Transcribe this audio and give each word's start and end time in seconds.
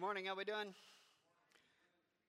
Good 0.00 0.06
morning. 0.06 0.24
How 0.24 0.34
we 0.34 0.44
doing? 0.44 0.72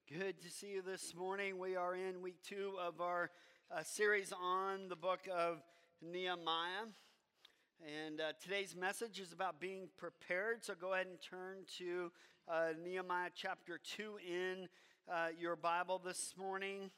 Good 0.10 0.42
to 0.42 0.50
see 0.50 0.74
you 0.74 0.82
this 0.82 1.16
morning. 1.16 1.58
We 1.58 1.78
are 1.78 1.96
in 1.96 2.22
week 2.22 2.36
two 2.46 2.74
of 2.86 3.00
our 3.00 3.32
uh, 3.74 3.82
series 3.84 4.34
on 4.34 4.90
the 4.90 4.98
book 4.98 5.22
of 5.34 5.62
Nehemiah. 6.02 6.92
And 8.06 8.20
uh, 8.20 8.34
today's 8.44 8.76
message 8.76 9.22
is 9.22 9.32
about 9.32 9.62
being 9.62 9.88
prepared. 9.96 10.66
So 10.66 10.74
go 10.76 10.96
ahead 10.96 11.08
and 11.08 11.18
turn 11.22 11.60
to 11.78 12.12
uh, 12.52 12.74
Nehemiah 12.84 13.30
chapter 13.34 13.80
2 13.96 14.18
in 14.28 14.68
uh, 15.10 15.28
your 15.40 15.56
Bible 15.56 16.02
this 16.04 16.34
morning. 16.38 16.92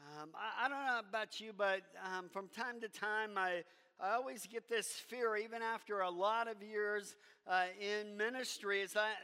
Um, 0.00 0.30
I, 0.34 0.66
I, 0.66 0.68
don't 0.68 0.84
know 0.84 1.00
about 1.08 1.40
you, 1.40 1.52
but 1.56 1.82
um, 2.04 2.28
from 2.28 2.48
time 2.48 2.80
to 2.80 2.88
time, 2.88 3.38
I, 3.38 3.62
I 4.02 4.14
always 4.14 4.46
get 4.46 4.68
this 4.68 4.88
fear, 4.88 5.36
even 5.36 5.62
after 5.62 6.00
a 6.00 6.10
lot 6.10 6.48
of 6.48 6.60
years 6.60 7.14
uh, 7.46 7.66
in 7.80 8.16
ministry. 8.16 8.80
Is 8.80 8.94
that, 8.94 9.14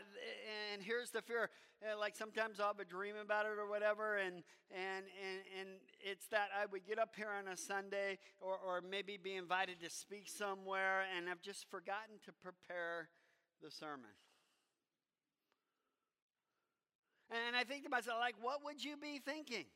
and 0.73 0.81
here's 0.81 1.11
the 1.11 1.21
fear: 1.21 1.51
uh, 1.83 1.99
like 1.99 2.15
sometimes 2.15 2.61
I'll 2.61 2.69
have 2.69 2.79
a 2.79 2.85
dream 2.85 3.17
about 3.21 3.45
it 3.47 3.59
or 3.59 3.69
whatever, 3.69 4.19
and 4.19 4.45
and 4.71 5.05
and 5.21 5.41
and 5.59 5.69
it's 5.99 6.29
that 6.29 6.51
I 6.57 6.67
would 6.67 6.87
get 6.87 7.01
up 7.01 7.17
here 7.17 7.31
on 7.37 7.53
a 7.53 7.57
Sunday, 7.57 8.19
or 8.41 8.57
or 8.57 8.81
maybe 8.81 9.17
be 9.17 9.35
invited 9.35 9.81
to 9.81 9.91
speak 9.91 10.29
somewhere, 10.29 11.03
and 11.17 11.29
I've 11.29 11.43
just 11.43 11.69
forgotten 11.69 12.21
to 12.27 12.33
prepare 12.33 13.09
the 13.61 13.73
sermon. 13.73 14.15
And 17.31 17.57
I 17.57 17.65
think 17.65 17.83
to 17.83 17.91
myself, 17.91 18.19
like, 18.21 18.37
what 18.41 18.65
would 18.65 18.83
you 18.83 18.97
be 18.97 19.19
thinking? 19.19 19.67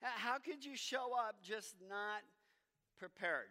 How 0.00 0.38
could 0.38 0.64
you 0.64 0.76
show 0.76 1.10
up 1.12 1.42
just 1.42 1.74
not 1.88 2.22
prepared? 3.00 3.50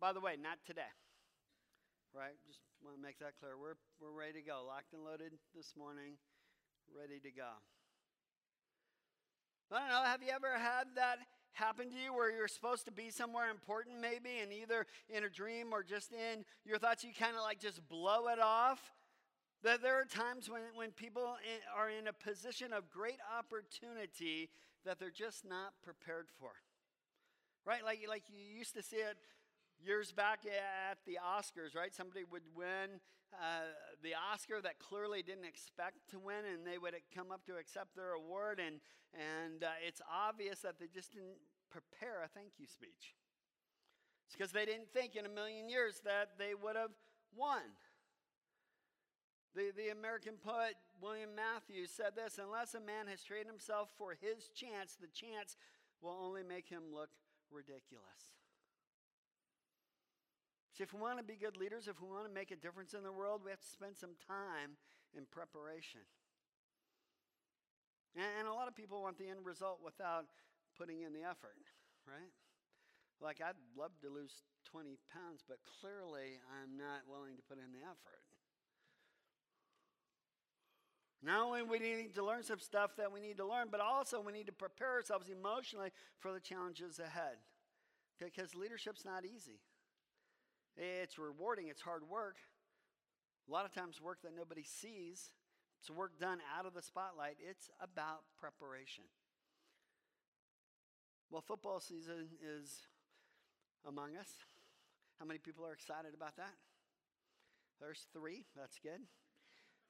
By 0.00 0.14
the 0.14 0.20
way, 0.20 0.36
not 0.40 0.58
today. 0.66 0.88
Right? 2.16 2.32
Just 2.46 2.60
want 2.82 2.96
to 2.96 3.02
make 3.02 3.18
that 3.18 3.38
clear. 3.38 3.52
We're, 3.60 3.76
we're 4.00 4.16
ready 4.16 4.40
to 4.40 4.46
go. 4.46 4.64
Locked 4.66 4.94
and 4.94 5.04
loaded 5.04 5.36
this 5.54 5.74
morning, 5.76 6.16
ready 6.88 7.20
to 7.20 7.30
go. 7.30 7.60
I 9.70 9.78
don't 9.78 9.88
know, 9.90 10.02
have 10.02 10.22
you 10.22 10.32
ever 10.34 10.58
had 10.58 10.96
that 10.96 11.18
happen 11.52 11.90
to 11.90 11.94
you 11.94 12.12
where 12.12 12.32
you're 12.32 12.48
supposed 12.48 12.86
to 12.86 12.90
be 12.90 13.10
somewhere 13.10 13.50
important, 13.50 14.00
maybe, 14.00 14.40
and 14.42 14.52
either 14.52 14.86
in 15.08 15.22
a 15.22 15.28
dream 15.28 15.68
or 15.72 15.84
just 15.84 16.12
in 16.12 16.44
your 16.64 16.78
thoughts, 16.78 17.04
you 17.04 17.10
kind 17.16 17.36
of 17.36 17.42
like 17.42 17.60
just 17.60 17.86
blow 17.88 18.26
it 18.28 18.40
off? 18.40 18.80
That 19.62 19.82
there 19.82 20.00
are 20.00 20.06
times 20.06 20.48
when, 20.48 20.62
when 20.74 20.90
people 20.90 21.36
are 21.76 21.90
in 21.90 22.08
a 22.08 22.12
position 22.12 22.72
of 22.72 22.90
great 22.90 23.18
opportunity 23.38 24.48
that 24.84 24.98
they're 24.98 25.10
just 25.10 25.44
not 25.44 25.74
prepared 25.84 26.26
for. 26.40 26.50
Right? 27.66 27.84
Like, 27.84 28.00
like 28.08 28.24
you 28.28 28.58
used 28.58 28.74
to 28.74 28.82
see 28.82 28.96
it 28.96 29.18
years 29.84 30.12
back 30.12 30.40
at 30.46 30.98
the 31.06 31.18
Oscars, 31.18 31.74
right? 31.74 31.94
Somebody 31.94 32.24
would 32.30 32.42
win 32.54 33.00
uh, 33.34 33.70
the 34.02 34.12
Oscar 34.14 34.60
that 34.60 34.78
clearly 34.78 35.22
didn't 35.22 35.44
expect 35.44 36.10
to 36.10 36.18
win, 36.18 36.44
and 36.52 36.66
they 36.66 36.78
would 36.78 36.94
come 37.14 37.30
up 37.30 37.44
to 37.46 37.56
accept 37.56 37.94
their 37.94 38.12
award, 38.12 38.60
and, 38.60 38.80
and 39.14 39.64
uh, 39.64 39.68
it's 39.86 40.00
obvious 40.10 40.60
that 40.60 40.78
they 40.78 40.86
just 40.92 41.12
didn't 41.12 41.38
prepare 41.70 42.22
a 42.24 42.28
thank 42.28 42.58
you 42.58 42.66
speech. 42.66 43.14
It's 44.26 44.36
because 44.36 44.52
they 44.52 44.64
didn't 44.64 44.92
think 44.92 45.16
in 45.16 45.26
a 45.26 45.28
million 45.28 45.68
years 45.68 46.00
that 46.04 46.38
they 46.38 46.54
would 46.54 46.76
have 46.76 46.94
won. 47.34 47.62
The, 49.54 49.72
the 49.76 49.90
American 49.90 50.34
poet 50.34 50.74
William 51.00 51.30
Matthews 51.34 51.90
said 51.90 52.14
this 52.14 52.38
Unless 52.38 52.74
a 52.74 52.80
man 52.80 53.08
has 53.08 53.24
trained 53.24 53.46
himself 53.46 53.90
for 53.98 54.14
his 54.14 54.48
chance, 54.54 54.94
the 55.00 55.08
chance 55.08 55.56
will 56.00 56.16
only 56.22 56.42
make 56.42 56.68
him 56.68 56.94
look 56.94 57.10
ridiculous. 57.50 58.38
See, 60.80 60.88
if 60.88 60.96
we 60.96 61.00
want 61.04 61.20
to 61.20 61.28
be 61.28 61.36
good 61.36 61.60
leaders, 61.60 61.92
if 61.92 62.00
we 62.00 62.08
want 62.08 62.24
to 62.24 62.32
make 62.32 62.48
a 62.48 62.56
difference 62.56 62.96
in 62.96 63.04
the 63.04 63.12
world, 63.12 63.44
we 63.44 63.52
have 63.52 63.60
to 63.60 63.68
spend 63.68 64.00
some 64.00 64.16
time 64.16 64.80
in 65.12 65.28
preparation. 65.28 66.00
And, 68.16 68.48
a 68.48 68.54
lot 68.56 68.64
of 68.64 68.72
people 68.72 69.04
want 69.04 69.20
the 69.20 69.28
end 69.28 69.44
result 69.44 69.84
without 69.84 70.24
putting 70.80 71.02
in 71.02 71.12
the 71.12 71.20
effort, 71.20 71.60
right? 72.08 72.32
Like, 73.20 73.44
I'd 73.44 73.60
love 73.76 73.92
to 74.00 74.08
lose 74.08 74.32
20 74.72 74.96
pounds, 75.12 75.44
but 75.46 75.58
clearly 75.68 76.40
I'm 76.48 76.80
not 76.80 77.04
willing 77.04 77.36
to 77.36 77.42
put 77.44 77.58
in 77.58 77.76
the 77.76 77.84
effort. 77.84 78.24
Not 81.20 81.44
only 81.44 81.60
we 81.60 81.78
need 81.78 82.14
to 82.14 82.24
learn 82.24 82.42
some 82.42 82.58
stuff 82.58 82.96
that 82.96 83.12
we 83.12 83.20
need 83.20 83.36
to 83.36 83.44
learn, 83.44 83.68
but 83.70 83.84
also 83.84 84.18
we 84.18 84.32
need 84.32 84.46
to 84.46 84.56
prepare 84.56 84.96
ourselves 84.96 85.28
emotionally 85.28 85.92
for 86.16 86.32
the 86.32 86.40
challenges 86.40 86.98
ahead. 86.98 87.36
Because 88.18 88.54
leadership's 88.54 89.04
not 89.04 89.26
easy. 89.26 89.60
It's 90.80 91.18
rewarding, 91.18 91.68
it's 91.68 91.82
hard 91.82 92.08
work. 92.08 92.36
A 93.48 93.52
lot 93.52 93.66
of 93.66 93.74
times, 93.74 94.00
work 94.00 94.22
that 94.22 94.32
nobody 94.34 94.62
sees. 94.62 95.32
It's 95.80 95.90
work 95.90 96.18
done 96.18 96.38
out 96.58 96.64
of 96.64 96.72
the 96.72 96.82
spotlight. 96.82 97.36
It's 97.38 97.68
about 97.82 98.22
preparation. 98.38 99.04
Well, 101.30 101.42
football 101.42 101.80
season 101.80 102.28
is 102.42 102.86
among 103.86 104.16
us. 104.16 104.28
How 105.18 105.26
many 105.26 105.38
people 105.38 105.66
are 105.66 105.72
excited 105.72 106.14
about 106.14 106.36
that? 106.36 106.54
There's 107.80 108.06
three. 108.14 108.44
That's 108.56 108.78
good. 108.78 109.00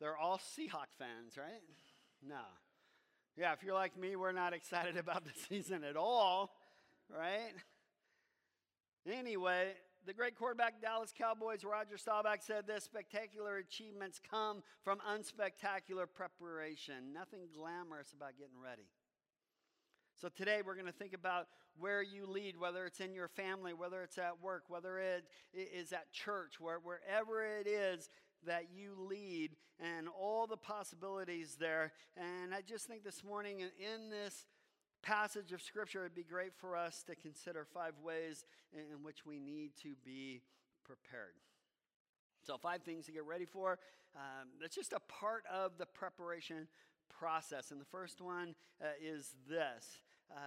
They're 0.00 0.16
all 0.16 0.38
Seahawk 0.38 0.90
fans, 0.98 1.36
right? 1.36 1.62
No. 2.26 2.42
Yeah, 3.36 3.52
if 3.52 3.62
you're 3.62 3.74
like 3.74 3.96
me, 3.96 4.16
we're 4.16 4.32
not 4.32 4.54
excited 4.54 4.96
about 4.98 5.24
the 5.24 5.32
season 5.48 5.84
at 5.84 5.96
all, 5.96 6.50
right? 7.08 7.52
Anyway, 9.06 9.74
the 10.06 10.14
great 10.14 10.34
quarterback 10.34 10.80
Dallas 10.80 11.12
Cowboys, 11.16 11.64
Roger 11.64 11.96
Staubach, 11.98 12.42
said 12.42 12.66
this 12.66 12.84
spectacular 12.84 13.58
achievements 13.58 14.20
come 14.30 14.62
from 14.82 14.98
unspectacular 15.00 16.06
preparation. 16.12 17.12
Nothing 17.12 17.40
glamorous 17.54 18.12
about 18.12 18.38
getting 18.38 18.60
ready. 18.62 18.88
So 20.20 20.28
today 20.28 20.60
we're 20.64 20.74
going 20.74 20.86
to 20.86 20.92
think 20.92 21.14
about 21.14 21.46
where 21.78 22.02
you 22.02 22.26
lead, 22.26 22.58
whether 22.58 22.84
it's 22.86 23.00
in 23.00 23.14
your 23.14 23.28
family, 23.28 23.72
whether 23.72 24.02
it's 24.02 24.18
at 24.18 24.42
work, 24.42 24.64
whether 24.68 24.98
it 24.98 25.24
is 25.54 25.92
at 25.92 26.12
church, 26.12 26.60
where, 26.60 26.78
wherever 26.78 27.44
it 27.44 27.66
is 27.66 28.08
that 28.46 28.64
you 28.74 28.94
lead 28.98 29.50
and 29.78 30.08
all 30.08 30.46
the 30.46 30.56
possibilities 30.56 31.56
there. 31.58 31.92
And 32.16 32.54
I 32.54 32.60
just 32.62 32.86
think 32.86 33.04
this 33.04 33.22
morning 33.24 33.60
in 33.60 34.10
this 34.10 34.46
passage 35.02 35.52
of 35.52 35.62
Scripture, 35.62 36.00
it'd 36.00 36.14
be 36.14 36.22
great 36.22 36.52
for 36.54 36.76
us 36.76 37.02
to 37.04 37.14
consider 37.14 37.66
five 37.72 37.94
ways 38.04 38.44
in 38.72 39.02
which 39.02 39.26
we 39.26 39.38
need 39.38 39.72
to 39.82 39.94
be 40.04 40.42
prepared. 40.84 41.34
So, 42.42 42.56
five 42.56 42.82
things 42.82 43.06
to 43.06 43.12
get 43.12 43.24
ready 43.24 43.44
for. 43.44 43.78
Um, 44.16 44.48
that's 44.60 44.74
just 44.74 44.92
a 44.92 45.00
part 45.00 45.44
of 45.52 45.72
the 45.78 45.86
preparation 45.86 46.66
process. 47.08 47.70
And 47.70 47.80
the 47.80 47.86
first 47.86 48.20
one 48.20 48.54
uh, 48.82 48.86
is 49.00 49.34
this 49.48 50.00
uh, 50.30 50.38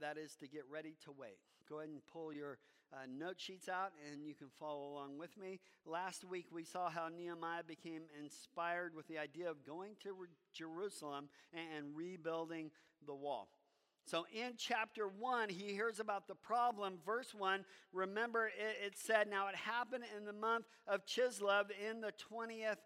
that 0.00 0.18
is 0.18 0.34
to 0.36 0.48
get 0.48 0.62
ready 0.70 0.94
to 1.04 1.12
wait. 1.16 1.38
Go 1.68 1.78
ahead 1.78 1.90
and 1.90 2.00
pull 2.12 2.32
your 2.32 2.58
uh, 2.92 2.98
note 3.08 3.36
sheets 3.38 3.68
out 3.68 3.92
and 4.10 4.26
you 4.26 4.34
can 4.34 4.48
follow 4.58 4.88
along 4.88 5.18
with 5.18 5.36
me. 5.36 5.60
Last 5.84 6.24
week 6.24 6.46
we 6.52 6.64
saw 6.64 6.88
how 6.88 7.08
Nehemiah 7.08 7.62
became 7.66 8.02
inspired 8.22 8.94
with 8.94 9.08
the 9.08 9.18
idea 9.18 9.50
of 9.50 9.64
going 9.64 9.92
to 10.02 10.12
Re- 10.12 10.28
Jerusalem 10.52 11.28
and, 11.52 11.64
and 11.76 11.96
rebuilding 11.96 12.70
the 13.06 13.14
wall. 13.14 13.48
So 14.06 14.24
in 14.32 14.52
chapter 14.56 15.08
1, 15.08 15.48
he 15.48 15.72
hears 15.72 15.98
about 15.98 16.28
the 16.28 16.36
problem. 16.36 16.98
Verse 17.04 17.34
1, 17.34 17.64
remember 17.92 18.46
it, 18.46 18.86
it, 18.86 18.96
said, 18.96 19.28
Now 19.28 19.48
it 19.48 19.56
happened 19.56 20.04
in 20.16 20.24
the 20.24 20.32
month 20.32 20.66
of 20.86 21.04
Chislev 21.06 21.70
in 21.90 22.00
the 22.00 22.12
20th 22.32 22.76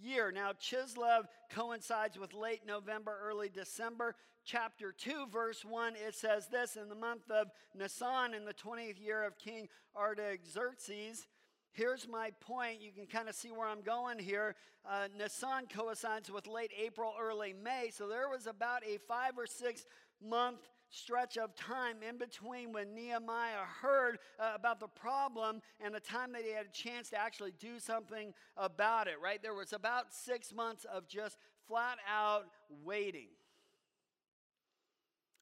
year. 0.00 0.32
Now, 0.32 0.52
Chislev 0.52 1.24
coincides 1.50 2.18
with 2.18 2.32
late 2.32 2.62
November, 2.66 3.18
early 3.22 3.50
December. 3.50 4.14
Chapter 4.42 4.94
2, 4.96 5.26
verse 5.30 5.66
1, 5.66 5.96
it 5.96 6.14
says 6.14 6.48
this 6.48 6.76
In 6.76 6.88
the 6.88 6.94
month 6.94 7.30
of 7.30 7.48
Nisan, 7.74 8.32
in 8.32 8.46
the 8.46 8.54
20th 8.54 8.98
year 8.98 9.22
of 9.22 9.36
King 9.38 9.68
Artaxerxes, 9.94 11.26
Here's 11.72 12.08
my 12.08 12.32
point. 12.40 12.80
You 12.80 12.90
can 12.90 13.06
kind 13.06 13.28
of 13.28 13.34
see 13.34 13.50
where 13.50 13.68
I'm 13.68 13.82
going 13.82 14.18
here. 14.18 14.56
Uh, 14.84 15.06
Nisan 15.16 15.66
coincides 15.72 16.30
with 16.30 16.48
late 16.48 16.72
April, 16.76 17.14
early 17.20 17.52
May. 17.52 17.90
So 17.92 18.08
there 18.08 18.28
was 18.28 18.46
about 18.46 18.82
a 18.84 18.98
five 19.06 19.38
or 19.38 19.46
six 19.46 19.86
month 20.26 20.60
stretch 20.90 21.38
of 21.38 21.54
time 21.54 21.96
in 22.06 22.18
between 22.18 22.72
when 22.72 22.94
Nehemiah 22.94 23.64
heard 23.80 24.18
uh, 24.38 24.52
about 24.54 24.80
the 24.80 24.88
problem 24.88 25.60
and 25.80 25.94
the 25.94 26.00
time 26.00 26.32
that 26.32 26.42
he 26.42 26.52
had 26.52 26.66
a 26.66 26.72
chance 26.72 27.10
to 27.10 27.20
actually 27.20 27.52
do 27.58 27.78
something 27.78 28.34
about 28.56 29.06
it, 29.06 29.14
right? 29.22 29.40
There 29.42 29.54
was 29.54 29.72
about 29.72 30.12
six 30.12 30.52
months 30.52 30.84
of 30.84 31.08
just 31.08 31.38
flat 31.68 31.98
out 32.12 32.46
waiting. 32.84 33.28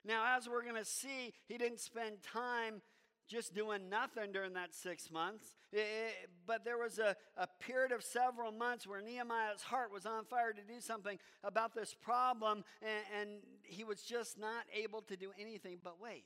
Now, 0.04 0.36
as 0.36 0.48
we're 0.48 0.62
going 0.62 0.76
to 0.76 0.84
see, 0.84 1.32
he 1.46 1.58
didn't 1.58 1.80
spend 1.80 2.22
time 2.22 2.82
just 3.28 3.54
doing 3.54 3.88
nothing 3.88 4.32
during 4.32 4.54
that 4.54 4.74
six 4.74 5.10
months. 5.10 5.56
It, 5.72 5.80
it, 5.80 6.30
but 6.46 6.64
there 6.64 6.78
was 6.78 6.98
a, 6.98 7.14
a 7.36 7.46
period 7.60 7.92
of 7.92 8.02
several 8.02 8.50
months 8.50 8.86
where 8.86 9.02
Nehemiah's 9.02 9.62
heart 9.62 9.92
was 9.92 10.06
on 10.06 10.24
fire 10.24 10.52
to 10.52 10.62
do 10.62 10.80
something 10.80 11.18
about 11.44 11.74
this 11.74 11.94
problem, 11.94 12.64
and, 12.80 13.20
and 13.20 13.30
he 13.62 13.84
was 13.84 14.02
just 14.02 14.38
not 14.38 14.64
able 14.72 15.02
to 15.02 15.16
do 15.16 15.30
anything 15.38 15.78
but 15.82 16.00
wait. 16.00 16.24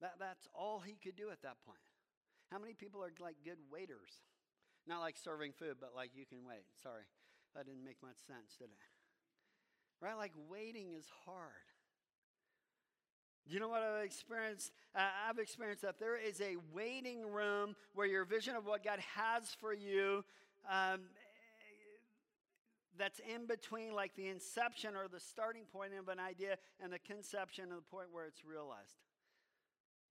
That, 0.00 0.14
that's 0.18 0.48
all 0.54 0.80
he 0.80 0.96
could 1.02 1.16
do 1.16 1.30
at 1.30 1.42
that 1.42 1.56
point. 1.66 1.82
How 2.50 2.58
many 2.58 2.74
people 2.74 3.02
are 3.02 3.12
like 3.20 3.36
good 3.44 3.58
waiters? 3.70 4.22
Not 4.86 5.00
like 5.00 5.16
serving 5.16 5.52
food, 5.52 5.76
but 5.80 5.90
like 5.94 6.10
you 6.14 6.24
can 6.24 6.38
wait. 6.46 6.64
Sorry, 6.82 7.04
that 7.54 7.66
didn't 7.66 7.84
make 7.84 7.98
much 8.02 8.16
sense, 8.26 8.56
did 8.58 8.70
it? 8.70 8.80
Right? 10.00 10.16
Like 10.16 10.32
waiting 10.48 10.94
is 10.94 11.06
hard. 11.26 11.69
You 13.50 13.58
know 13.58 13.66
what 13.66 13.82
I've 13.82 14.04
experienced? 14.04 14.70
Uh, 14.94 15.00
I've 15.28 15.40
experienced 15.40 15.82
that 15.82 15.98
there 15.98 16.16
is 16.16 16.40
a 16.40 16.54
waiting 16.72 17.26
room 17.26 17.74
where 17.94 18.06
your 18.06 18.24
vision 18.24 18.54
of 18.54 18.64
what 18.64 18.84
God 18.84 19.00
has 19.16 19.42
for 19.58 19.74
you 19.74 20.24
um, 20.70 21.00
that's 22.96 23.18
in 23.18 23.46
between, 23.46 23.92
like 23.92 24.14
the 24.14 24.28
inception 24.28 24.94
or 24.94 25.08
the 25.08 25.18
starting 25.18 25.64
point 25.72 25.94
of 25.98 26.06
an 26.06 26.20
idea 26.20 26.58
and 26.78 26.92
the 26.92 27.00
conception 27.00 27.74
of 27.74 27.82
the 27.82 27.90
point 27.90 28.06
where 28.12 28.24
it's 28.24 28.44
realized. 28.44 29.02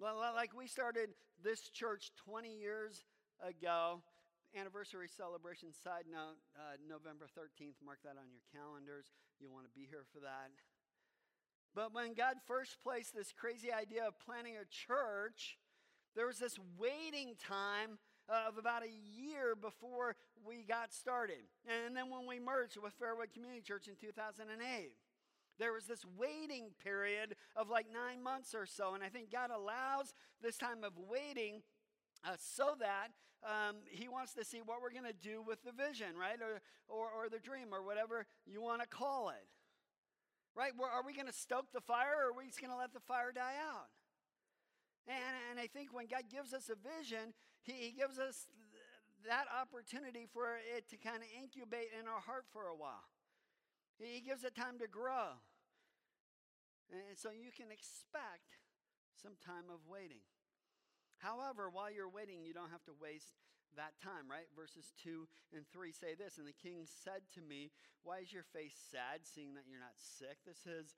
Like 0.02 0.52
we 0.52 0.68
started 0.68 1.12
this 1.42 1.70
church 1.70 2.12
20 2.26 2.52
years 2.52 3.06
ago, 3.40 4.02
anniversary 4.54 5.08
celebration. 5.08 5.72
Side 5.72 6.12
note, 6.12 6.36
uh, 6.60 6.76
November 6.84 7.28
13th, 7.40 7.80
mark 7.86 8.00
that 8.04 8.20
on 8.20 8.28
your 8.28 8.44
calendars. 8.52 9.06
You'll 9.40 9.54
want 9.54 9.64
to 9.64 9.72
be 9.72 9.88
here 9.90 10.04
for 10.12 10.20
that. 10.20 10.52
But 11.76 11.94
when 11.94 12.14
God 12.14 12.36
first 12.48 12.78
placed 12.84 13.16
this 13.16 13.34
crazy 13.36 13.72
idea 13.72 14.08
of 14.08 14.20
planting 14.20 14.56
a 14.56 14.66
church, 14.66 15.58
there 16.16 16.26
was 16.26 16.40
this 16.40 16.58
waiting 16.78 17.36
time 17.40 18.00
of 18.28 18.58
about 18.58 18.84
a 18.84 18.90
year 18.90 19.56
before 19.56 20.16
we 20.46 20.64
got 20.64 20.94
started. 20.94 21.42
And 21.68 21.96
then 21.96 22.10
when 22.10 22.28
we 22.28 22.40
merged 22.40 22.78
with 22.78 22.94
Fairwood 23.00 23.34
Community 23.34 23.62
Church 23.62 23.88
in 23.88 23.96
2008. 23.96 24.92
There 25.58 25.74
was 25.74 25.86
this 25.86 26.06
waiting 26.18 26.70
period 26.82 27.36
of 27.56 27.70
like 27.70 27.88
nine 27.92 28.24
months 28.24 28.56
or 28.56 28.66
so. 28.66 28.94
And 28.94 29.04
I 29.04 29.10
think 29.10 29.32
God 29.32 29.50
allows 29.52 30.14
this 30.42 30.58
time 30.58 30.84
of 30.84 30.94
waiting 30.98 31.62
uh, 32.24 32.36
so 32.40 32.76
that 32.80 33.10
um, 33.44 33.78
He 33.90 34.08
wants 34.08 34.34
to 34.36 34.46
see 34.46 34.62
what 34.64 34.82
we're 34.82 34.92
going 34.92 35.04
to 35.04 35.14
do 35.14 35.44
with 35.46 35.64
the 35.64 35.72
vision, 35.72 36.16
right? 36.18 36.40
Or, 36.42 36.62
or, 36.88 37.10
or 37.12 37.30
the 37.30 37.40
dream, 37.40 37.68
or 37.74 37.84
whatever 37.84 38.26
you 38.46 38.62
want 38.62 38.82
to 38.82 38.88
call 38.88 39.30
it. 39.30 39.46
Right? 40.56 40.72
Where, 40.76 40.90
Are 40.90 41.06
we 41.06 41.14
going 41.14 41.28
to 41.28 41.34
stoke 41.34 41.72
the 41.72 41.82
fire, 41.82 42.16
or 42.20 42.32
are 42.32 42.38
we 42.38 42.46
just 42.48 42.60
going 42.60 42.74
to 42.74 42.78
let 42.78 42.94
the 42.94 43.00
fire 43.00 43.32
die 43.32 43.56
out? 43.60 43.90
And, 45.08 45.36
and 45.52 45.60
I 45.60 45.68
think 45.68 45.94
when 45.94 46.06
God 46.06 46.30
gives 46.30 46.54
us 46.54 46.70
a 46.70 46.78
vision, 46.78 47.34
He, 47.64 47.74
he 47.74 47.92
gives 47.92 48.20
us 48.20 48.48
th- 48.72 48.84
that 49.28 49.46
opportunity 49.50 50.28
for 50.28 50.60
it 50.60 50.90
to 50.90 50.98
kind 50.98 51.24
of 51.24 51.30
incubate 51.32 51.90
in 51.96 52.08
our 52.08 52.22
heart 52.22 52.46
for 52.52 52.68
a 52.68 52.76
while. 52.76 53.08
He 54.00 54.22
gives 54.22 54.44
it 54.44 54.56
time 54.56 54.80
to 54.80 54.88
grow. 54.88 55.40
And 56.90 57.18
so 57.18 57.30
you 57.30 57.52
can 57.52 57.70
expect 57.70 58.58
some 59.14 59.36
time 59.46 59.70
of 59.70 59.84
waiting. 59.86 60.24
However, 61.20 61.70
while 61.70 61.92
you're 61.92 62.10
waiting, 62.10 62.42
you 62.42 62.54
don't 62.54 62.72
have 62.72 62.84
to 62.86 62.96
waste 62.96 63.36
that 63.76 63.98
time, 64.02 64.30
right? 64.30 64.50
Verses 64.56 64.94
2 65.04 65.28
and 65.54 65.66
3 65.70 65.92
say 65.92 66.14
this 66.16 66.38
And 66.38 66.48
the 66.48 66.56
king 66.56 66.86
said 66.86 67.26
to 67.36 67.42
me, 67.42 67.70
Why 68.02 68.24
is 68.24 68.34
your 68.34 68.48
face 68.56 68.78
sad, 68.90 69.28
seeing 69.28 69.54
that 69.54 69.70
you're 69.70 69.84
not 69.84 69.98
sick? 69.98 70.42
This 70.46 70.66
is, 70.66 70.98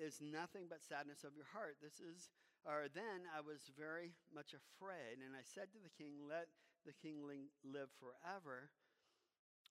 is 0.00 0.22
nothing 0.22 0.70
but 0.70 0.84
sadness 0.84 1.24
of 1.24 1.36
your 1.36 1.48
heart. 1.52 1.76
This 1.82 2.00
is, 2.00 2.32
or 2.64 2.88
then 2.92 3.28
I 3.30 3.44
was 3.44 3.68
very 3.76 4.16
much 4.32 4.56
afraid, 4.56 5.20
and 5.20 5.36
I 5.36 5.44
said 5.44 5.72
to 5.74 5.80
the 5.82 5.92
king, 5.92 6.24
Let 6.24 6.48
the 6.86 6.96
king 6.96 7.20
live 7.26 7.90
forever. 7.98 8.70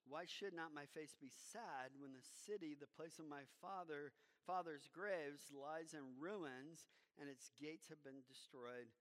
Why 0.05 0.29
should 0.29 0.53
not 0.53 0.75
my 0.75 0.85
face 0.93 1.17
be 1.17 1.33
sad 1.33 1.97
when 1.97 2.13
the 2.13 2.21
city, 2.45 2.77
the 2.77 2.91
place 2.93 3.17
of 3.17 3.25
my 3.25 3.49
father, 3.57 4.13
father's 4.45 4.85
graves, 4.93 5.49
lies 5.49 5.97
in 5.97 6.13
ruins 6.21 6.85
and 7.17 7.25
its 7.25 7.49
gates 7.57 7.89
have 7.89 8.03
been 8.05 8.21
destroyed 8.29 8.93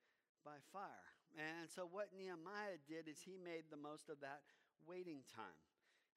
by 0.47 0.65
fire? 0.73 1.13
And 1.35 1.67
so 1.67 1.87
what 1.91 2.15
Nehemiah 2.15 2.79
did 2.87 3.11
is 3.11 3.19
he 3.19 3.35
made 3.35 3.67
the 3.71 3.81
most 3.81 4.07
of 4.07 4.23
that 4.23 4.47
waiting 4.87 5.27
time. 5.35 5.59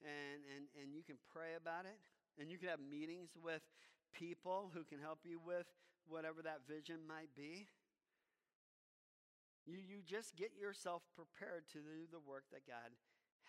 And, 0.06 0.46
and, 0.54 0.64
and 0.78 0.94
you 0.94 1.02
can 1.02 1.18
pray 1.34 1.58
about 1.58 1.90
it, 1.90 1.98
and 2.38 2.54
you 2.54 2.62
can 2.62 2.70
have 2.70 2.84
meetings 2.84 3.34
with 3.34 3.66
people 4.14 4.70
who 4.78 4.86
can 4.86 5.02
help 5.02 5.26
you 5.26 5.42
with 5.42 5.66
whatever 6.06 6.46
that 6.46 6.70
vision 6.70 7.02
might 7.10 7.34
be. 7.34 7.66
You, 9.66 9.82
you 9.82 10.06
just 10.06 10.38
get 10.38 10.54
yourself 10.54 11.02
prepared 11.18 11.66
to 11.74 11.82
do 11.82 12.06
the 12.14 12.22
work 12.22 12.46
that 12.54 12.70
God 12.70 12.94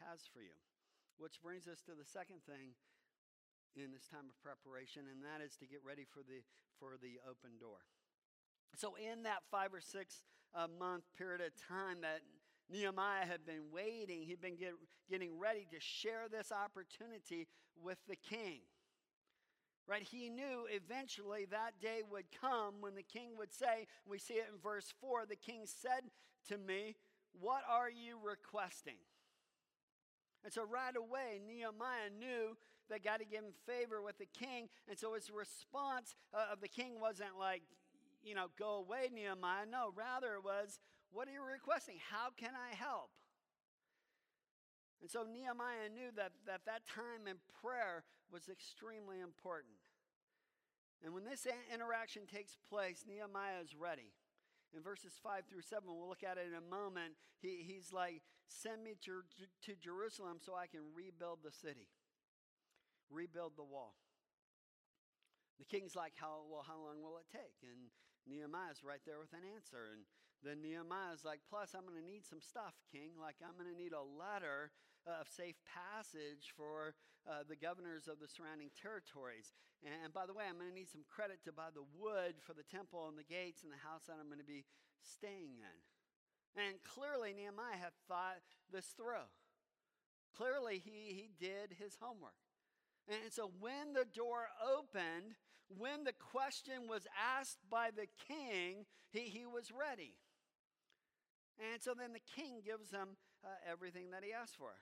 has 0.09 0.25
for 0.25 0.41
you. 0.41 0.57
Which 1.21 1.37
brings 1.45 1.69
us 1.69 1.85
to 1.85 1.93
the 1.93 2.07
second 2.07 2.43
thing 2.49 2.73
in 3.77 3.93
this 3.93 4.09
time 4.09 4.27
of 4.27 4.37
preparation, 4.41 5.05
and 5.07 5.21
that 5.23 5.45
is 5.45 5.55
to 5.61 5.67
get 5.69 5.85
ready 5.85 6.09
for 6.09 6.25
the, 6.25 6.41
for 6.81 6.97
the 6.97 7.21
open 7.29 7.61
door. 7.61 7.85
So, 8.75 8.95
in 8.99 9.23
that 9.23 9.47
five 9.51 9.75
or 9.75 9.81
six 9.81 10.23
uh, 10.55 10.67
month 10.79 11.05
period 11.17 11.41
of 11.41 11.53
time 11.69 12.01
that 12.03 12.21
Nehemiah 12.71 13.27
had 13.27 13.47
been 13.47 13.71
waiting, 13.73 14.23
he'd 14.23 14.41
been 14.41 14.57
get, 14.57 14.75
getting 15.11 15.39
ready 15.39 15.67
to 15.73 15.81
share 15.81 16.27
this 16.31 16.53
opportunity 16.53 17.49
with 17.83 17.99
the 18.09 18.17
king. 18.17 18.61
Right? 19.87 20.03
He 20.03 20.29
knew 20.29 20.67
eventually 20.71 21.47
that 21.47 21.81
day 21.81 22.03
would 22.11 22.27
come 22.39 22.75
when 22.81 22.95
the 22.95 23.03
king 23.03 23.31
would 23.39 23.53
say, 23.53 23.87
we 24.07 24.19
see 24.19 24.35
it 24.35 24.49
in 24.53 24.59
verse 24.63 24.93
4 25.01 25.25
the 25.27 25.37
king 25.37 25.63
said 25.65 26.11
to 26.49 26.59
me, 26.59 26.97
What 27.41 27.63
are 27.67 27.89
you 27.89 28.19
requesting? 28.23 29.01
And 30.45 30.53
so 30.53 30.63
right 30.63 30.95
away, 30.95 31.41
Nehemiah 31.47 32.11
knew 32.19 32.57
that 32.91 33.05
God 33.05 33.21
had 33.21 33.31
given 33.31 33.51
favor 33.67 34.03
with 34.03 34.19
the 34.19 34.27
king. 34.27 34.69
And 34.89 34.99
so 34.99 35.15
his 35.15 35.31
response 35.31 36.15
uh, 36.33 36.53
of 36.53 36.61
the 36.61 36.69
king 36.69 37.01
wasn't 37.01 37.39
like, 37.39 37.63
you 38.29 38.37
know, 38.37 38.53
go 38.59 38.85
away, 38.85 39.09
Nehemiah. 39.09 39.65
No, 39.65 39.89
rather 39.97 40.37
it 40.37 40.45
was, 40.45 40.79
what 41.11 41.27
are 41.29 41.33
you 41.33 41.41
requesting? 41.41 41.97
How 42.13 42.29
can 42.37 42.53
I 42.53 42.77
help? 42.77 43.09
And 45.01 45.09
so 45.09 45.25
Nehemiah 45.25 45.89
knew 45.89 46.13
that, 46.17 46.37
that 46.45 46.69
that 46.69 46.85
time 46.85 47.25
in 47.25 47.41
prayer 47.65 48.05
was 48.29 48.53
extremely 48.53 49.25
important. 49.25 49.81
And 51.01 51.15
when 51.15 51.25
this 51.25 51.47
interaction 51.73 52.27
takes 52.27 52.59
place, 52.69 53.07
Nehemiah 53.09 53.63
is 53.63 53.73
ready. 53.73 54.13
In 54.77 54.83
verses 54.83 55.17
5 55.23 55.49
through 55.49 55.63
7, 55.63 55.87
we'll 55.87 56.11
look 56.11 56.27
at 56.27 56.37
it 56.37 56.51
in 56.51 56.59
a 56.59 56.67
moment. 56.69 57.17
He, 57.41 57.65
he's 57.65 57.93
like, 57.93 58.21
Send 58.49 58.83
me 58.83 58.97
to, 59.05 59.21
to 59.69 59.77
Jerusalem 59.77 60.41
so 60.41 60.57
I 60.57 60.67
can 60.67 60.81
rebuild 60.97 61.45
the 61.45 61.53
city, 61.53 61.89
rebuild 63.13 63.53
the 63.57 63.65
wall. 63.65 63.93
The 65.61 65.69
king's 65.69 65.95
like, 65.95 66.13
how, 66.17 66.49
Well, 66.51 66.65
how 66.67 66.81
long 66.81 67.01
will 67.01 67.21
it 67.21 67.29
take? 67.31 67.61
And 67.63 67.93
Nehemiah's 68.29 68.85
right 68.85 69.03
there 69.09 69.19
with 69.19 69.33
an 69.33 69.43
answer. 69.43 69.91
And 69.91 70.05
then 70.45 70.63
Nehemiah's 70.63 71.25
like, 71.25 71.41
Plus, 71.49 71.75
I'm 71.75 71.89
going 71.89 71.99
to 71.99 72.05
need 72.05 72.29
some 72.29 72.45
stuff, 72.45 72.77
king. 72.93 73.17
Like, 73.19 73.41
I'm 73.43 73.57
going 73.57 73.73
to 73.73 73.77
need 73.77 73.97
a 73.97 74.05
letter 74.05 74.71
of 75.09 75.27
safe 75.27 75.57
passage 75.65 76.53
for 76.53 76.95
uh, 77.25 77.43
the 77.49 77.57
governors 77.57 78.07
of 78.07 78.21
the 78.21 78.29
surrounding 78.29 78.71
territories. 78.77 79.57
And, 79.81 79.95
and 80.05 80.13
by 80.13 80.29
the 80.29 80.37
way, 80.37 80.45
I'm 80.45 80.61
going 80.61 80.71
to 80.71 80.77
need 80.77 80.93
some 80.93 81.09
credit 81.09 81.41
to 81.49 81.53
buy 81.53 81.73
the 81.73 81.87
wood 81.97 82.39
for 82.45 82.53
the 82.53 82.67
temple 82.67 83.09
and 83.09 83.17
the 83.17 83.27
gates 83.27 83.65
and 83.65 83.73
the 83.73 83.81
house 83.81 84.07
that 84.07 84.21
I'm 84.21 84.29
going 84.29 84.43
to 84.43 84.47
be 84.47 84.69
staying 85.01 85.59
in. 85.65 85.79
And 86.57 86.83
clearly, 86.83 87.33
Nehemiah 87.33 87.79
had 87.79 87.97
thought 88.09 88.45
this 88.73 88.93
through. 88.97 89.29
Clearly, 90.37 90.83
he, 90.83 91.15
he 91.15 91.31
did 91.39 91.77
his 91.79 91.97
homework. 92.01 92.39
And 93.09 93.33
so, 93.33 93.51
when 93.61 93.93
the 93.93 94.05
door 94.05 94.49
opened, 94.61 95.37
when 95.77 96.05
the 96.05 96.15
question 96.15 96.89
was 96.89 97.07
asked 97.13 97.59
by 97.71 97.91
the 97.95 98.09
king, 98.27 98.87
he, 99.11 99.29
he 99.29 99.47
was 99.47 99.71
ready. 99.71 100.15
And 101.59 101.83
so 101.83 101.93
then 101.93 102.13
the 102.13 102.25
king 102.37 102.63
gives 102.65 102.91
him 102.91 103.17
uh, 103.45 103.49
everything 103.71 104.11
that 104.13 104.25
he 104.25 104.33
asked 104.33 104.57
for. 104.57 104.81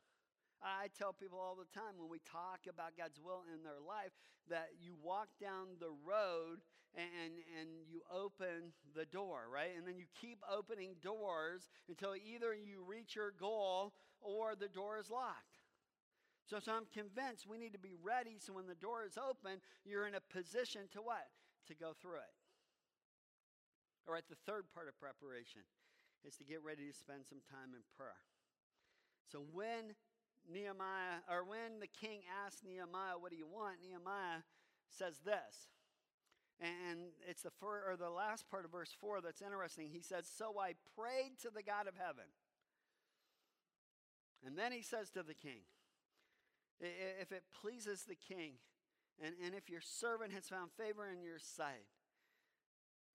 I 0.62 0.88
tell 0.96 1.12
people 1.12 1.38
all 1.38 1.56
the 1.56 1.68
time 1.72 1.98
when 1.98 2.08
we 2.08 2.20
talk 2.24 2.64
about 2.68 2.96
God's 2.96 3.20
will 3.20 3.44
in 3.52 3.62
their 3.62 3.80
life 3.80 4.12
that 4.48 4.70
you 4.80 4.94
walk 5.02 5.28
down 5.40 5.76
the 5.80 5.92
road 6.04 6.64
and, 6.94 7.44
and 7.60 7.68
you 7.88 8.00
open 8.12 8.72
the 8.94 9.04
door, 9.04 9.44
right? 9.52 9.70
And 9.76 9.86
then 9.86 9.98
you 9.98 10.06
keep 10.18 10.38
opening 10.50 10.96
doors 11.02 11.68
until 11.88 12.14
either 12.16 12.54
you 12.54 12.82
reach 12.86 13.16
your 13.16 13.32
goal 13.38 13.92
or 14.20 14.54
the 14.56 14.68
door 14.68 14.98
is 14.98 15.10
locked. 15.10 15.60
So, 16.46 16.62
so 16.62 16.72
I'm 16.72 16.86
convinced 16.94 17.46
we 17.46 17.58
need 17.58 17.74
to 17.74 17.82
be 17.82 17.98
ready 17.98 18.38
so 18.38 18.54
when 18.54 18.70
the 18.70 18.78
door 18.78 19.02
is 19.02 19.18
open, 19.18 19.58
you're 19.84 20.06
in 20.06 20.14
a 20.14 20.22
position 20.22 20.86
to 20.94 21.02
what? 21.02 21.26
To 21.66 21.74
go 21.74 21.92
through 21.98 22.22
it. 22.22 22.34
All 24.06 24.14
right, 24.14 24.26
the 24.30 24.38
third 24.46 24.70
part 24.70 24.86
of 24.86 24.94
preparation 24.98 25.66
is 26.22 26.36
to 26.38 26.44
get 26.44 26.62
ready 26.62 26.86
to 26.86 26.94
spend 26.94 27.26
some 27.26 27.42
time 27.50 27.74
in 27.74 27.82
prayer. 27.98 28.22
So 29.26 29.42
when 29.50 29.98
Nehemiah, 30.46 31.26
or 31.26 31.42
when 31.42 31.82
the 31.82 31.90
king 31.90 32.22
asked 32.46 32.62
Nehemiah, 32.62 33.18
What 33.18 33.30
do 33.30 33.36
you 33.36 33.50
want? 33.50 33.82
Nehemiah 33.82 34.46
says 34.88 35.18
this. 35.24 35.74
And 36.60 37.12
it's 37.28 37.42
the, 37.42 37.50
fir- 37.50 37.84
or 37.90 37.96
the 37.98 38.08
last 38.08 38.48
part 38.48 38.64
of 38.64 38.70
verse 38.70 38.94
4 38.98 39.20
that's 39.20 39.42
interesting. 39.42 39.88
He 39.92 40.00
says, 40.00 40.30
So 40.30 40.54
I 40.58 40.72
prayed 40.96 41.38
to 41.42 41.50
the 41.50 41.62
God 41.62 41.86
of 41.86 41.94
heaven. 41.98 42.30
And 44.46 44.56
then 44.56 44.72
he 44.72 44.80
says 44.80 45.10
to 45.10 45.22
the 45.22 45.34
king, 45.34 45.66
If 46.80 47.32
it 47.32 47.44
pleases 47.60 48.04
the 48.04 48.16
king, 48.16 48.54
and, 49.22 49.34
and 49.44 49.54
if 49.54 49.70
your 49.70 49.80
servant 49.80 50.32
has 50.32 50.46
found 50.48 50.70
favor 50.76 51.08
in 51.08 51.22
your 51.22 51.38
sight, 51.38 51.88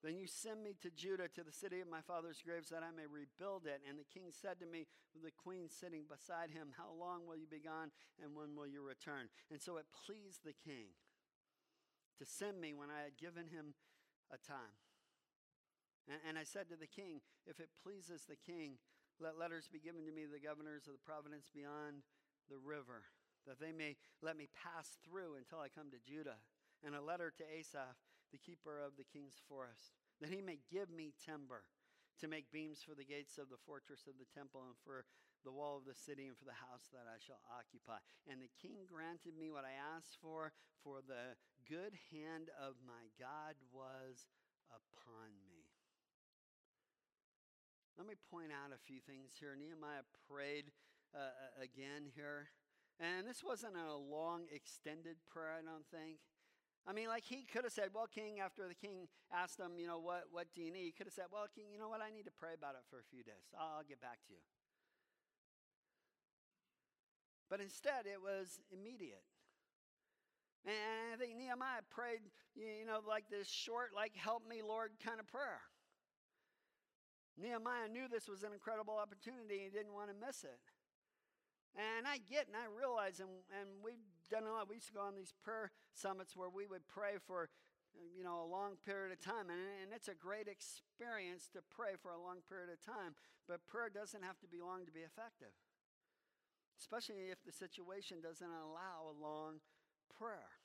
Then 0.01 0.17
you 0.17 0.25
send 0.25 0.65
me 0.65 0.73
to 0.81 0.89
Judah, 0.89 1.29
to 1.29 1.43
the 1.45 1.53
city 1.53 1.79
of 1.79 1.85
my 1.85 2.01
father's 2.01 2.41
graves, 2.41 2.73
that 2.73 2.81
I 2.81 2.89
may 2.89 3.05
rebuild 3.05 3.69
it. 3.69 3.85
And 3.85 4.01
the 4.01 4.09
king 4.09 4.33
said 4.33 4.57
to 4.59 4.65
me, 4.65 4.89
with 5.13 5.21
the 5.21 5.31
queen 5.31 5.69
sitting 5.69 6.09
beside 6.09 6.49
him, 6.49 6.73
How 6.73 6.89
long 6.89 7.29
will 7.29 7.37
you 7.37 7.45
be 7.45 7.61
gone, 7.61 7.93
and 8.17 8.33
when 8.33 8.57
will 8.57 8.65
you 8.65 8.81
return? 8.81 9.29
And 9.53 9.61
so 9.61 9.77
it 9.77 9.85
pleased 9.93 10.41
the 10.41 10.57
king 10.57 10.97
to 12.17 12.25
send 12.25 12.57
me 12.57 12.73
when 12.73 12.89
I 12.89 13.05
had 13.05 13.21
given 13.21 13.53
him 13.53 13.77
a 14.33 14.41
time. 14.41 14.73
And, 16.09 16.17
and 16.25 16.35
I 16.37 16.49
said 16.49 16.65
to 16.73 16.77
the 16.81 16.89
king, 16.89 17.21
If 17.45 17.61
it 17.61 17.69
pleases 17.77 18.25
the 18.25 18.41
king, 18.41 18.81
let 19.21 19.37
letters 19.37 19.69
be 19.69 19.77
given 19.77 20.01
to 20.09 20.11
me, 20.11 20.25
the 20.25 20.41
governors 20.41 20.89
of 20.89 20.97
the 20.97 21.05
province 21.05 21.45
beyond 21.53 22.01
the 22.49 22.57
river, 22.57 23.05
that 23.47 23.59
they 23.59 23.71
may 23.71 23.95
let 24.21 24.37
me 24.37 24.47
pass 24.51 24.97
through 25.03 25.35
until 25.37 25.59
I 25.59 25.69
come 25.69 25.91
to 25.91 26.01
Judah. 26.01 26.39
And 26.83 26.95
a 26.95 27.01
letter 27.01 27.31
to 27.37 27.45
Asaph 27.45 27.97
the 28.31 28.39
keeper 28.39 28.79
of 28.79 28.95
the 28.95 29.03
king's 29.03 29.43
forest, 29.47 29.91
that 30.23 30.31
he 30.31 30.41
may 30.41 30.63
give 30.71 30.89
me 30.89 31.11
timber 31.19 31.67
to 32.23 32.31
make 32.31 32.51
beams 32.51 32.79
for 32.79 32.95
the 32.95 33.03
gates 33.03 33.37
of 33.37 33.51
the 33.51 33.59
fortress 33.67 34.07
of 34.07 34.15
the 34.15 34.29
temple 34.31 34.63
and 34.63 34.79
for 34.87 35.03
the 35.43 35.51
wall 35.51 35.75
of 35.75 35.89
the 35.89 35.97
city 35.97 36.29
and 36.29 36.37
for 36.37 36.45
the 36.45 36.63
house 36.69 36.87
that 36.93 37.09
I 37.09 37.17
shall 37.19 37.41
occupy. 37.49 37.99
And 38.29 38.39
the 38.39 38.53
king 38.61 38.87
granted 38.87 39.35
me 39.35 39.49
what 39.49 39.65
I 39.65 39.73
asked 39.73 40.15
for, 40.21 40.53
for 40.85 41.01
the 41.01 41.35
good 41.67 41.97
hand 42.13 42.53
of 42.55 42.77
my 42.85 43.09
God 43.17 43.57
was 43.73 44.29
upon 44.69 45.33
me. 45.49 45.65
Let 47.97 48.07
me 48.07 48.15
point 48.29 48.53
out 48.53 48.71
a 48.71 48.79
few 48.85 49.01
things 49.01 49.33
here. 49.37 49.57
Nehemiah 49.57 50.05
prayed 50.29 50.71
uh, 51.11 51.33
again 51.59 52.07
here. 52.15 52.53
And 53.01 53.25
this 53.25 53.41
wasn't 53.41 53.73
a 53.73 53.97
long, 53.97 54.45
extended 54.53 55.17
prayer, 55.25 55.57
I 55.57 55.65
don't 55.65 55.89
think. 55.89 56.21
I 56.85 56.93
mean, 56.93 57.09
like 57.09 57.25
he 57.25 57.45
could 57.49 57.65
have 57.65 57.73
said, 57.73 57.89
Well, 57.93 58.05
King, 58.05 58.39
after 58.39 58.67
the 58.67 58.77
king 58.77 59.09
asked 59.33 59.59
him, 59.59 59.77
you 59.77 59.87
know, 59.89 59.97
what, 59.97 60.29
what 60.31 60.47
do 60.53 60.61
you 60.61 60.71
need? 60.71 60.85
He 60.85 60.93
could 60.93 61.09
have 61.09 61.13
said, 61.13 61.33
Well, 61.33 61.49
King, 61.49 61.65
you 61.73 61.79
know 61.81 61.89
what? 61.89 62.01
I 62.01 62.13
need 62.13 62.25
to 62.25 62.37
pray 62.37 62.53
about 62.53 62.77
it 62.77 62.85
for 62.89 63.01
a 63.01 63.05
few 63.09 63.23
days. 63.25 63.49
I'll, 63.57 63.81
get 63.81 64.01
back 64.01 64.21
to 64.29 64.33
you. 64.33 64.45
But 67.49 67.59
instead, 67.59 68.05
it 68.05 68.21
was 68.21 68.61
immediate. 68.69 69.25
And 70.65 71.13
I 71.13 71.17
think 71.17 71.37
Nehemiah 71.37 71.81
prayed, 71.89 72.21
you 72.53 72.85
know, 72.85 73.01
like 73.01 73.25
this 73.29 73.49
short, 73.49 73.91
like, 73.95 74.13
help 74.15 74.47
me, 74.47 74.61
Lord, 74.61 74.91
kind 75.03 75.19
of 75.19 75.25
prayer. 75.25 75.61
Nehemiah 77.33 77.89
knew 77.89 78.05
this 78.05 78.29
was 78.29 78.43
an 78.43 78.53
incredible 78.53 78.97
opportunity. 79.01 79.65
He 79.65 79.69
didn't 79.73 79.93
want 79.93 80.13
to 80.13 80.15
miss 80.15 80.43
it. 80.45 80.61
And 81.75 82.07
I 82.07 82.19
get 82.19 82.47
and 82.47 82.55
I 82.55 82.67
realize, 82.67 83.19
and, 83.19 83.47
and 83.55 83.79
we've 83.83 84.03
done 84.29 84.43
a 84.43 84.51
lot. 84.51 84.67
We 84.67 84.75
used 84.75 84.91
to 84.91 84.97
go 84.99 85.07
on 85.07 85.15
these 85.15 85.33
prayer 85.43 85.71
summits 85.93 86.35
where 86.35 86.49
we 86.51 86.67
would 86.67 86.87
pray 86.87 87.15
for, 87.23 87.47
you 87.95 88.23
know, 88.23 88.43
a 88.43 88.49
long 88.49 88.75
period 88.83 89.11
of 89.11 89.23
time. 89.23 89.47
And, 89.47 89.59
and 89.83 89.89
it's 89.95 90.11
a 90.11 90.15
great 90.15 90.47
experience 90.47 91.47
to 91.55 91.63
pray 91.71 91.95
for 91.95 92.11
a 92.11 92.19
long 92.19 92.43
period 92.43 92.67
of 92.71 92.83
time. 92.83 93.15
But 93.47 93.67
prayer 93.67 93.87
doesn't 93.87 94.23
have 94.23 94.39
to 94.43 94.47
be 94.47 94.59
long 94.59 94.85
to 94.85 94.91
be 94.91 95.07
effective, 95.07 95.55
especially 96.79 97.31
if 97.31 97.43
the 97.43 97.51
situation 97.51 98.19
doesn't 98.19 98.51
allow 98.51 99.07
a 99.07 99.15
long 99.15 99.63
prayer. 100.11 100.59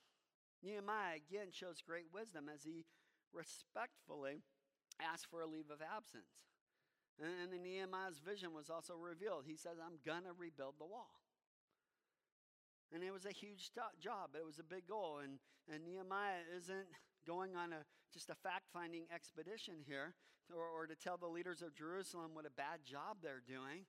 Nehemiah 0.62 1.22
again 1.22 1.48
shows 1.52 1.82
great 1.86 2.10
wisdom 2.12 2.50
as 2.52 2.64
he 2.64 2.84
respectfully 3.32 4.42
asks 4.98 5.26
for 5.28 5.40
a 5.40 5.46
leave 5.46 5.70
of 5.70 5.82
absence. 5.82 6.42
And, 7.16 7.52
the 7.52 7.58
Nehemiah's 7.58 8.20
vision 8.20 8.52
was 8.52 8.68
also 8.68 8.94
revealed. 8.94 9.44
He 9.46 9.56
says, 9.56 9.78
I'm 9.80 9.98
going 10.04 10.24
to 10.24 10.36
rebuild 10.36 10.74
the 10.78 10.84
wall. 10.84 11.24
And 12.92 13.02
it 13.02 13.12
was 13.12 13.24
a 13.24 13.32
huge 13.32 13.70
job. 14.00 14.36
It 14.36 14.44
was 14.44 14.58
a 14.58 14.64
big 14.64 14.86
goal. 14.86 15.20
And, 15.24 15.38
and 15.72 15.84
Nehemiah 15.84 16.44
isn't 16.56 16.86
going 17.26 17.56
on 17.56 17.72
a, 17.72 17.82
just 18.12 18.30
a 18.30 18.34
fact 18.34 18.68
finding 18.72 19.04
expedition 19.12 19.82
here 19.86 20.14
or, 20.54 20.68
or 20.68 20.86
to 20.86 20.94
tell 20.94 21.16
the 21.16 21.26
leaders 21.26 21.62
of 21.62 21.74
Jerusalem 21.74 22.30
what 22.34 22.46
a 22.46 22.54
bad 22.54 22.84
job 22.84 23.18
they're 23.22 23.42
doing. 23.46 23.86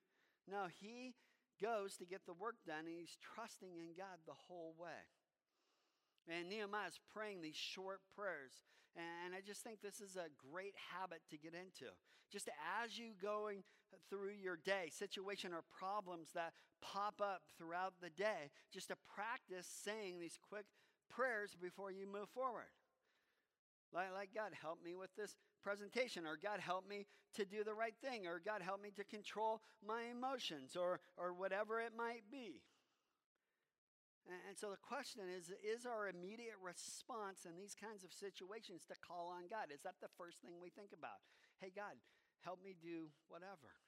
No, 0.50 0.68
he 0.80 1.14
goes 1.62 1.98
to 1.98 2.06
get 2.06 2.26
the 2.26 2.34
work 2.34 2.56
done 2.66 2.88
and 2.88 2.96
he's 2.98 3.18
trusting 3.22 3.76
in 3.76 3.94
God 3.98 4.24
the 4.26 4.38
whole 4.48 4.74
way. 4.80 5.06
And 6.28 6.50
Nehemiah 6.50 6.88
is 6.88 7.00
praying 7.14 7.42
these 7.42 7.56
short 7.56 8.02
prayers. 8.16 8.64
And 8.96 9.36
I 9.36 9.42
just 9.46 9.64
think 9.64 9.82
this 9.82 10.02
is 10.02 10.16
a 10.16 10.34
great 10.52 10.74
habit 10.92 11.22
to 11.30 11.38
get 11.38 11.54
into. 11.54 11.94
Just 12.32 12.50
as 12.84 12.98
you 12.98 13.12
going 13.22 13.64
through 14.10 14.32
your 14.42 14.58
day, 14.58 14.90
situation 14.92 15.54
or 15.54 15.64
problems 15.80 16.30
that 16.34 16.54
pop 16.82 17.22
up 17.22 17.44
throughout 17.58 17.94
the 18.02 18.10
day, 18.10 18.52
just 18.74 18.90
to 18.90 18.96
practice 19.16 19.68
saying 19.68 20.20
these 20.20 20.38
quick 20.50 20.66
prayers 21.10 21.56
before 21.60 21.92
you 21.92 22.06
move 22.06 22.30
forward. 22.30 22.74
Like, 23.94 24.12
like, 24.14 24.30
God, 24.36 24.52
help 24.60 24.84
me 24.84 24.96
with 24.96 25.16
this 25.16 25.36
presentation, 25.64 26.26
or 26.26 26.38
God, 26.42 26.60
help 26.60 26.88
me 26.88 27.06
to 27.36 27.46
do 27.46 27.64
the 27.64 27.74
right 27.74 27.96
thing, 28.04 28.28
or 28.28 28.42
God, 28.44 28.62
help 28.62 28.82
me 28.82 28.92
to 28.98 29.04
control 29.06 29.62
my 29.86 30.04
emotions, 30.12 30.76
or, 30.76 31.00
or 31.18 31.34
whatever 31.34 31.80
it 31.80 31.94
might 31.98 32.24
be. 32.30 32.62
And 34.28 34.60
so 34.60 34.76
the 34.76 34.84
question 34.84 35.32
is 35.32 35.56
Is 35.64 35.88
our 35.88 36.12
immediate 36.12 36.60
response 36.60 37.48
in 37.48 37.56
these 37.56 37.76
kinds 37.76 38.04
of 38.04 38.12
situations 38.12 38.84
to 38.92 39.00
call 39.00 39.32
on 39.32 39.48
God? 39.48 39.72
Is 39.72 39.88
that 39.88 40.04
the 40.04 40.12
first 40.20 40.44
thing 40.44 40.60
we 40.60 40.68
think 40.68 40.92
about? 40.92 41.24
Hey, 41.64 41.72
God, 41.72 41.96
help 42.44 42.60
me 42.60 42.76
do 42.76 43.08
whatever. 43.32 43.80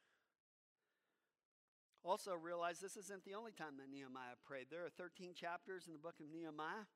Also, 2.08 2.32
realize 2.32 2.80
this 2.80 2.96
isn't 2.96 3.28
the 3.28 3.36
only 3.36 3.52
time 3.52 3.76
that 3.76 3.92
Nehemiah 3.92 4.40
prayed. 4.48 4.72
There 4.72 4.88
are 4.88 4.96
13 4.96 5.36
chapters 5.36 5.84
in 5.84 5.92
the 5.92 6.00
book 6.00 6.16
of 6.24 6.32
Nehemiah. 6.32 6.88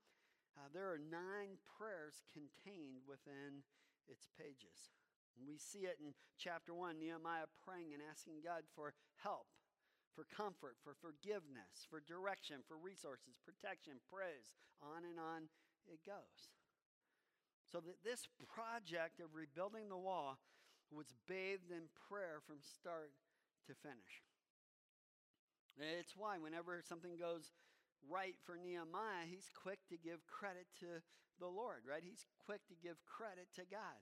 Uh, 0.56 0.72
there 0.72 0.88
are 0.88 1.02
nine 1.02 1.60
prayers 1.76 2.24
contained 2.32 3.04
within 3.04 3.68
its 4.08 4.32
pages. 4.40 4.96
We 5.36 5.60
see 5.60 5.90
it 5.90 6.00
in 6.00 6.16
chapter 6.40 6.72
1, 6.72 7.04
Nehemiah 7.04 7.52
praying 7.66 7.92
and 7.92 8.00
asking 8.00 8.46
God 8.46 8.64
for 8.72 8.94
help 9.20 9.52
for 10.14 10.30
comfort, 10.30 10.78
for 10.86 10.94
forgiveness, 11.02 11.90
for 11.90 12.00
direction, 12.06 12.62
for 12.70 12.78
resources, 12.78 13.42
protection, 13.42 13.98
praise. 14.08 14.54
On 14.82 15.02
and 15.06 15.18
on 15.18 15.50
it 15.90 16.00
goes. 16.06 16.54
So 17.72 17.82
that 17.82 18.06
this 18.06 18.30
project 18.46 19.18
of 19.20 19.34
rebuilding 19.34 19.90
the 19.90 19.98
wall 19.98 20.38
was 20.94 21.10
bathed 21.26 21.74
in 21.74 21.90
prayer 22.10 22.38
from 22.46 22.62
start 22.62 23.10
to 23.66 23.74
finish. 23.74 24.22
It's 25.80 26.14
why 26.14 26.38
whenever 26.38 26.78
something 26.86 27.18
goes 27.18 27.50
right 28.06 28.36
for 28.46 28.54
Nehemiah, 28.54 29.26
he's 29.26 29.50
quick 29.50 29.82
to 29.90 29.98
give 29.98 30.22
credit 30.30 30.70
to 30.86 31.02
the 31.40 31.50
Lord, 31.50 31.82
right? 31.90 32.04
He's 32.06 32.30
quick 32.46 32.62
to 32.70 32.78
give 32.78 33.02
credit 33.10 33.50
to 33.58 33.66
God. 33.66 33.98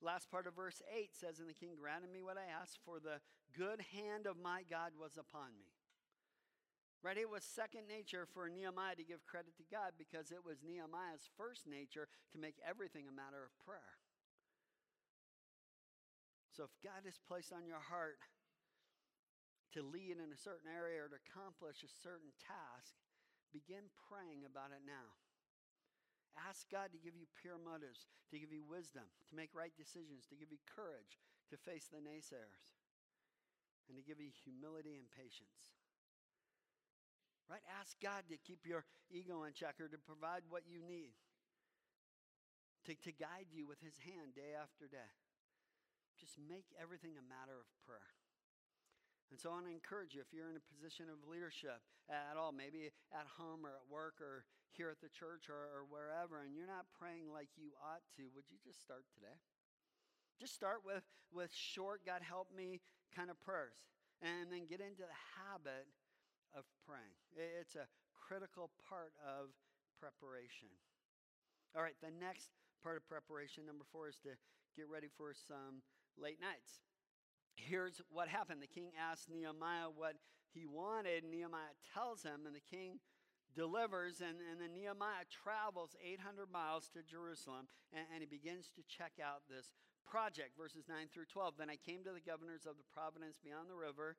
Last 0.00 0.30
part 0.30 0.48
of 0.48 0.56
verse 0.56 0.80
8 0.88 1.12
says, 1.12 1.38
And 1.40 1.48
the 1.48 1.56
king 1.56 1.76
granted 1.76 2.08
me 2.08 2.24
what 2.24 2.40
I 2.40 2.48
asked, 2.48 2.80
for 2.84 3.00
the 3.00 3.20
good 3.52 3.84
hand 3.92 4.24
of 4.24 4.40
my 4.40 4.64
God 4.64 4.96
was 4.96 5.20
upon 5.20 5.52
me. 5.60 5.68
Right? 7.04 7.16
It 7.16 7.28
was 7.28 7.44
second 7.44 7.88
nature 7.88 8.28
for 8.28 8.48
Nehemiah 8.48 8.96
to 8.96 9.04
give 9.04 9.24
credit 9.24 9.56
to 9.56 9.64
God 9.72 9.96
because 9.96 10.32
it 10.32 10.44
was 10.44 10.60
Nehemiah's 10.60 11.28
first 11.36 11.64
nature 11.64 12.08
to 12.32 12.36
make 12.36 12.60
everything 12.60 13.08
a 13.08 13.14
matter 13.14 13.40
of 13.40 13.52
prayer. 13.64 13.96
So 16.52 16.68
if 16.68 16.72
God 16.84 17.08
has 17.08 17.16
placed 17.16 17.56
on 17.56 17.64
your 17.64 17.80
heart 17.80 18.20
to 19.72 19.80
lead 19.80 20.20
in 20.20 20.28
a 20.28 20.36
certain 20.36 20.68
area 20.68 21.00
or 21.00 21.08
to 21.08 21.16
accomplish 21.16 21.80
a 21.80 21.92
certain 22.04 22.36
task, 22.36 22.92
begin 23.48 23.88
praying 24.10 24.44
about 24.44 24.74
it 24.76 24.84
now. 24.84 25.16
Ask 26.48 26.70
God 26.72 26.94
to 26.94 27.00
give 27.00 27.18
you 27.18 27.28
pure 27.36 27.60
motives, 27.60 28.08
to 28.32 28.40
give 28.40 28.54
you 28.54 28.64
wisdom, 28.64 29.04
to 29.28 29.36
make 29.36 29.52
right 29.52 29.74
decisions, 29.76 30.24
to 30.30 30.38
give 30.38 30.48
you 30.48 30.62
courage 30.64 31.20
to 31.50 31.58
face 31.58 31.90
the 31.90 31.98
naysayers, 31.98 32.78
and 33.90 33.98
to 33.98 34.06
give 34.06 34.22
you 34.22 34.30
humility 34.30 34.94
and 34.96 35.10
patience. 35.10 35.74
Right? 37.50 37.62
Ask 37.82 37.98
God 37.98 38.30
to 38.30 38.38
keep 38.38 38.62
your 38.62 38.86
ego 39.10 39.42
in 39.42 39.52
check 39.52 39.82
or 39.82 39.90
to 39.90 39.98
provide 39.98 40.46
what 40.46 40.62
you 40.70 40.78
need, 40.78 41.18
to, 42.86 42.94
to 42.94 43.10
guide 43.10 43.50
you 43.50 43.66
with 43.66 43.82
His 43.82 43.98
hand 44.06 44.38
day 44.38 44.54
after 44.54 44.86
day. 44.86 45.10
Just 46.14 46.38
make 46.38 46.70
everything 46.78 47.18
a 47.18 47.26
matter 47.26 47.58
of 47.58 47.66
prayer. 47.82 48.14
And 49.34 49.38
so 49.38 49.50
I 49.50 49.58
want 49.58 49.66
to 49.66 49.74
encourage 49.74 50.14
you 50.14 50.22
if 50.22 50.30
you're 50.30 50.50
in 50.50 50.58
a 50.58 50.70
position 50.70 51.10
of 51.10 51.22
leadership 51.26 51.82
at 52.06 52.38
all, 52.38 52.50
maybe 52.54 52.90
at 53.10 53.26
home 53.38 53.66
or 53.66 53.74
at 53.74 53.86
work 53.90 54.18
or 54.22 54.46
here 54.76 54.90
at 54.90 55.00
the 55.00 55.10
church 55.10 55.50
or, 55.50 55.70
or, 55.70 55.82
wherever, 55.88 56.42
and 56.42 56.54
you're 56.54 56.70
not 56.70 56.86
praying 56.94 57.30
like 57.30 57.48
you 57.58 57.74
ought 57.80 58.04
to, 58.16 58.30
would 58.34 58.48
you 58.48 58.58
just 58.62 58.80
start 58.80 59.04
today? 59.14 59.36
Just 60.38 60.54
start 60.54 60.82
with, 60.86 61.04
with 61.30 61.52
short, 61.52 62.06
God 62.06 62.22
help 62.22 62.48
me 62.54 62.80
kind 63.14 63.28
of 63.28 63.36
prayers, 63.42 63.76
and 64.22 64.48
then 64.48 64.64
get 64.70 64.80
into 64.80 65.04
the 65.04 65.20
habit 65.36 65.90
of 66.54 66.64
praying. 66.86 67.18
It's 67.34 67.76
a 67.76 67.90
critical 68.14 68.70
part 68.88 69.12
of 69.20 69.52
preparation. 69.98 70.72
All 71.76 71.82
right, 71.82 71.98
the 72.00 72.14
next 72.14 72.50
part 72.82 72.96
of 72.96 73.04
preparation, 73.06 73.66
number 73.66 73.84
four, 73.92 74.08
is 74.08 74.18
to 74.24 74.34
get 74.74 74.88
ready 74.88 75.10
for 75.12 75.34
some 75.34 75.82
late 76.16 76.40
nights 76.40 76.80
here's 77.68 78.00
what 78.10 78.28
happened. 78.28 78.62
The 78.62 78.66
king 78.66 78.92
asked 78.98 79.28
Nehemiah 79.28 79.92
what 79.94 80.16
he 80.52 80.66
wanted. 80.66 81.24
Nehemiah 81.24 81.76
tells 81.94 82.22
him, 82.22 82.46
and 82.46 82.54
the 82.54 82.64
king 82.64 82.98
delivers. 83.54 84.20
And, 84.20 84.38
and 84.38 84.60
then 84.60 84.74
Nehemiah 84.74 85.28
travels 85.30 85.96
800 85.98 86.50
miles 86.50 86.88
to 86.94 87.02
Jerusalem, 87.02 87.66
and, 87.92 88.06
and 88.12 88.18
he 88.22 88.28
begins 88.28 88.70
to 88.76 88.82
check 88.86 89.18
out 89.22 89.46
this 89.48 89.72
project, 90.06 90.58
verses 90.58 90.88
9 90.88 91.06
through 91.12 91.30
12. 91.30 91.54
Then 91.58 91.70
I 91.70 91.78
came 91.78 92.02
to 92.04 92.12
the 92.12 92.24
governors 92.24 92.66
of 92.66 92.76
the 92.76 92.88
province 92.90 93.38
beyond 93.38 93.70
the 93.70 93.78
river 93.78 94.16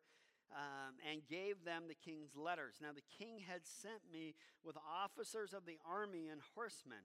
um, 0.56 1.00
and 1.04 1.28
gave 1.28 1.64
them 1.64 1.88
the 1.88 2.00
king's 2.00 2.36
letters. 2.36 2.80
Now, 2.82 2.96
the 2.96 3.08
king 3.08 3.40
had 3.40 3.68
sent 3.68 4.08
me 4.12 4.36
with 4.64 4.76
officers 4.80 5.54
of 5.54 5.66
the 5.66 5.80
army 5.88 6.28
and 6.28 6.42
horsemen. 6.56 7.04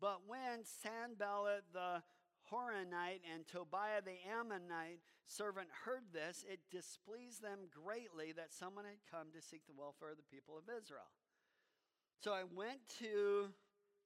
But 0.00 0.28
when 0.28 0.64
Sanballat 0.64 1.64
the 1.72 2.04
Horonite 2.52 3.24
and 3.26 3.46
Tobiah 3.48 4.04
the 4.04 4.20
Ammonite 4.28 5.00
servant 5.26 5.68
heard 5.84 6.12
this, 6.12 6.44
it 6.46 6.60
displeased 6.70 7.42
them 7.42 7.66
greatly 7.72 8.32
that 8.32 8.52
someone 8.52 8.84
had 8.84 9.02
come 9.10 9.32
to 9.34 9.42
seek 9.42 9.66
the 9.66 9.76
welfare 9.76 10.10
of 10.10 10.20
the 10.20 10.30
people 10.30 10.56
of 10.56 10.68
Israel. 10.70 11.10
So 12.22 12.32
I 12.32 12.44
went 12.44 12.80
to 12.98 13.52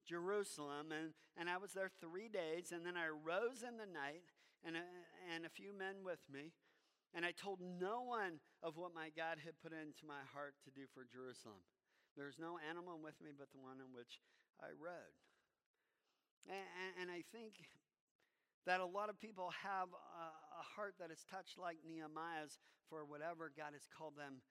Jerusalem, 0.06 0.92
and, 0.92 1.14
and 1.36 1.48
I 1.48 1.56
was 1.56 1.72
there 1.72 1.90
three 2.00 2.28
days, 2.28 2.72
and 2.72 2.84
then 2.84 2.96
I 2.96 3.08
rose 3.08 3.62
in 3.62 3.78
the 3.78 3.86
night, 3.86 4.26
and 4.66 4.76
a, 4.76 4.84
and 5.32 5.46
a 5.46 5.52
few 5.52 5.72
men 5.72 6.02
with 6.04 6.20
me, 6.28 6.52
and 7.14 7.24
I 7.24 7.32
told 7.32 7.60
no 7.62 8.02
one 8.02 8.42
of 8.62 8.76
what 8.76 8.94
my 8.94 9.08
God 9.14 9.38
had 9.42 9.58
put 9.62 9.72
into 9.72 10.04
my 10.06 10.22
heart 10.34 10.54
to 10.66 10.70
do 10.70 10.84
for 10.92 11.06
Jerusalem. 11.06 11.62
There's 12.16 12.38
no 12.38 12.58
animal 12.58 12.98
with 12.98 13.16
me 13.22 13.30
but 13.32 13.50
the 13.54 13.62
one 13.62 13.78
on 13.80 13.94
which 13.94 14.20
I 14.60 14.74
rode. 14.74 15.16
And, 16.50 17.06
and 17.06 17.08
I 17.10 17.22
think 17.30 17.56
that 18.66 18.80
a 18.80 18.86
lot 18.86 19.08
of 19.08 19.18
people 19.18 19.54
have 19.62 19.88
a, 19.94 20.26
a 20.60 20.64
heart 20.76 20.98
that 21.00 21.10
is 21.10 21.24
touched 21.24 21.56
like 21.56 21.80
Nehemiah's 21.86 22.58
for 22.90 23.06
whatever 23.06 23.50
God 23.54 23.72
has 23.72 23.86
called 23.86 24.18
them 24.18 24.42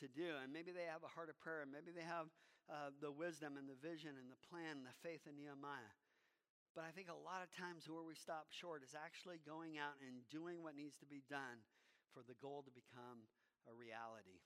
to 0.00 0.06
do. 0.06 0.38
And 0.38 0.54
maybe 0.54 0.70
they 0.70 0.86
have 0.86 1.02
a 1.02 1.10
heart 1.10 1.28
of 1.28 1.36
prayer, 1.38 1.62
and 1.62 1.70
maybe 1.70 1.90
they 1.90 2.06
have 2.06 2.30
uh, 2.68 2.92
the 3.00 3.10
wisdom 3.10 3.56
and 3.56 3.68
the 3.68 3.80
vision 3.80 4.14
and 4.20 4.28
the 4.28 4.44
plan 4.48 4.84
and 4.84 4.86
the 4.86 5.00
faith 5.00 5.24
in 5.24 5.36
Nehemiah. 5.36 5.96
But 6.76 6.84
I 6.84 6.92
think 6.92 7.08
a 7.08 7.16
lot 7.16 7.42
of 7.42 7.50
times 7.50 7.88
where 7.88 8.04
we 8.04 8.14
stop 8.14 8.52
short 8.52 8.84
is 8.84 8.94
actually 8.94 9.40
going 9.42 9.80
out 9.80 9.96
and 10.04 10.22
doing 10.28 10.62
what 10.62 10.76
needs 10.76 11.00
to 11.00 11.08
be 11.08 11.24
done 11.26 11.64
for 12.12 12.20
the 12.22 12.38
goal 12.38 12.62
to 12.62 12.70
become 12.70 13.26
a 13.66 13.72
reality. 13.72 14.44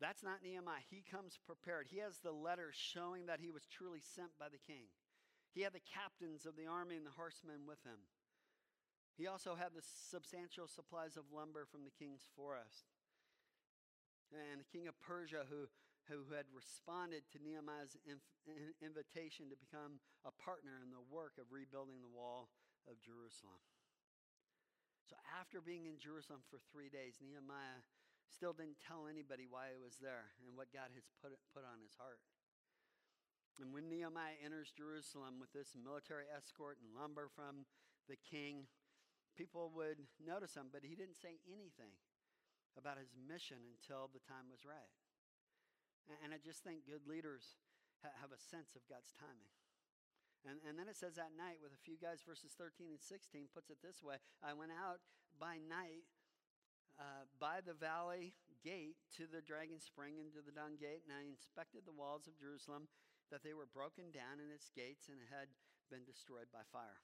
That's 0.00 0.26
not 0.26 0.42
Nehemiah. 0.42 0.82
He 0.90 1.04
comes 1.06 1.38
prepared. 1.38 1.86
He 1.88 2.02
has 2.02 2.18
the 2.18 2.34
letter 2.34 2.74
showing 2.74 3.26
that 3.26 3.38
he 3.38 3.52
was 3.52 3.68
truly 3.70 4.02
sent 4.02 4.34
by 4.40 4.50
the 4.50 4.60
king. 4.60 4.90
He 5.54 5.62
had 5.62 5.72
the 5.72 5.86
captains 5.86 6.44
of 6.44 6.58
the 6.58 6.66
army 6.66 6.98
and 6.98 7.06
the 7.06 7.14
horsemen 7.14 7.62
with 7.62 7.78
him. 7.86 8.10
He 9.14 9.30
also 9.30 9.54
had 9.54 9.70
the 9.70 9.86
substantial 9.86 10.66
supplies 10.66 11.14
of 11.16 11.30
lumber 11.30 11.62
from 11.62 11.86
the 11.86 11.94
king's 11.94 12.26
forest. 12.34 12.90
And 14.34 14.58
the 14.58 14.66
king 14.66 14.90
of 14.90 14.98
Persia, 14.98 15.46
who, 15.46 15.70
who 16.08 16.28
had 16.36 16.44
responded 16.52 17.24
to 17.32 17.40
Nehemiah's 17.40 17.96
invitation 18.80 19.48
to 19.48 19.56
become 19.56 20.04
a 20.28 20.32
partner 20.36 20.80
in 20.84 20.92
the 20.92 21.00
work 21.00 21.40
of 21.40 21.48
rebuilding 21.48 22.04
the 22.04 22.12
wall 22.12 22.52
of 22.84 23.00
Jerusalem. 23.00 23.64
So 25.08 25.16
after 25.32 25.64
being 25.64 25.88
in 25.88 26.00
Jerusalem 26.00 26.44
for 26.48 26.60
three 26.72 26.92
days, 26.92 27.20
Nehemiah 27.20 27.84
still 28.28 28.56
didn't 28.56 28.80
tell 28.80 29.08
anybody 29.08 29.44
why 29.48 29.72
he 29.72 29.80
was 29.80 30.00
there 30.00 30.32
and 30.44 30.56
what 30.56 30.72
God 30.72 30.92
has 30.96 31.08
put, 31.20 31.32
put 31.52 31.64
on 31.64 31.80
his 31.84 31.96
heart. 31.96 32.20
And 33.60 33.70
when 33.70 33.86
Nehemiah 33.92 34.40
enters 34.42 34.72
Jerusalem 34.74 35.38
with 35.38 35.52
this 35.52 35.76
military 35.78 36.26
escort 36.26 36.80
and 36.82 36.96
lumber 36.96 37.30
from 37.30 37.68
the 38.10 38.18
king, 38.18 38.66
people 39.38 39.70
would 39.76 40.04
notice 40.18 40.56
him, 40.58 40.72
but 40.72 40.82
he 40.82 40.98
didn't 40.98 41.20
say 41.20 41.38
anything 41.46 41.94
about 42.74 42.98
his 42.98 43.14
mission 43.14 43.62
until 43.62 44.10
the 44.10 44.24
time 44.26 44.50
was 44.50 44.66
right. 44.66 44.90
And 46.08 46.36
I 46.36 46.38
just 46.40 46.60
think 46.60 46.84
good 46.84 47.08
leaders 47.08 47.56
have 48.04 48.32
a 48.32 48.40
sense 48.40 48.76
of 48.76 48.84
God's 48.84 49.16
timing. 49.16 49.52
And, 50.44 50.60
and 50.68 50.76
then 50.76 50.92
it 50.92 50.96
says 51.00 51.16
that 51.16 51.32
night 51.32 51.64
with 51.64 51.72
a 51.72 51.80
few 51.80 51.96
guys, 51.96 52.20
verses 52.20 52.52
13 52.52 52.92
and 52.92 53.00
16 53.00 53.48
puts 53.56 53.72
it 53.72 53.80
this 53.80 54.04
way 54.04 54.20
I 54.44 54.52
went 54.52 54.76
out 54.76 55.00
by 55.40 55.56
night 55.56 56.04
uh, 57.00 57.24
by 57.40 57.64
the 57.64 57.74
valley 57.74 58.36
gate 58.60 59.00
to 59.16 59.24
the 59.24 59.40
dragon 59.40 59.80
spring 59.80 60.20
into 60.20 60.44
the 60.44 60.54
dung 60.54 60.76
gate, 60.78 61.02
and 61.08 61.16
I 61.16 61.26
inspected 61.26 61.82
the 61.84 61.96
walls 61.96 62.28
of 62.28 62.38
Jerusalem, 62.38 62.86
that 63.32 63.42
they 63.42 63.56
were 63.56 63.66
broken 63.66 64.12
down 64.12 64.38
in 64.38 64.52
its 64.52 64.70
gates 64.70 65.08
and 65.08 65.18
had 65.32 65.50
been 65.88 66.04
destroyed 66.04 66.52
by 66.52 66.62
fire. 66.70 67.02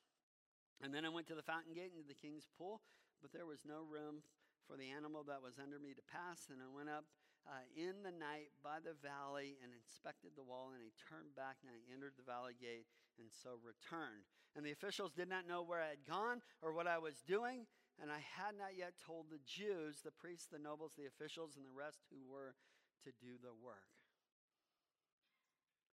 And 0.81 0.93
then 0.93 1.05
I 1.05 1.13
went 1.13 1.29
to 1.29 1.37
the 1.37 1.45
fountain 1.45 1.77
gate 1.77 1.93
into 1.93 2.07
the 2.07 2.17
king's 2.17 2.49
pool, 2.49 2.81
but 3.21 3.33
there 3.33 3.49
was 3.49 3.69
no 3.69 3.85
room 3.85 4.25
for 4.65 4.77
the 4.77 4.89
animal 4.89 5.25
that 5.29 5.45
was 5.45 5.61
under 5.61 5.77
me 5.77 5.93
to 5.93 6.05
pass. 6.09 6.49
And 6.49 6.63
I 6.65 6.69
went 6.71 6.89
up 6.89 7.05
uh, 7.48 7.64
in 7.72 8.05
the 8.05 8.14
night 8.14 8.53
by 8.61 8.81
the 8.81 8.96
valley 9.00 9.57
and 9.61 9.72
inspected 9.72 10.37
the 10.37 10.44
wall, 10.44 10.72
and 10.72 10.81
I 10.81 10.92
turned 10.96 11.33
back 11.35 11.61
and 11.64 11.72
I 11.72 11.79
entered 11.88 12.16
the 12.16 12.26
valley 12.26 12.57
gate 12.57 12.88
and 13.18 13.29
so 13.31 13.61
returned. 13.61 14.29
And 14.57 14.64
the 14.64 14.74
officials 14.74 15.12
did 15.12 15.29
not 15.29 15.46
know 15.46 15.62
where 15.62 15.81
I 15.81 15.94
had 15.94 16.05
gone 16.09 16.42
or 16.61 16.72
what 16.72 16.90
I 16.90 16.98
was 16.98 17.22
doing, 17.22 17.64
and 18.00 18.11
I 18.11 18.20
had 18.20 18.57
not 18.57 18.74
yet 18.74 18.98
told 18.98 19.29
the 19.29 19.42
Jews, 19.44 20.00
the 20.03 20.14
priests, 20.14 20.48
the 20.50 20.59
nobles, 20.59 20.96
the 20.96 21.07
officials, 21.07 21.55
and 21.55 21.64
the 21.64 21.74
rest 21.74 22.03
who 22.11 22.24
were 22.26 22.57
to 23.05 23.11
do 23.20 23.38
the 23.40 23.55
work. 23.55 23.88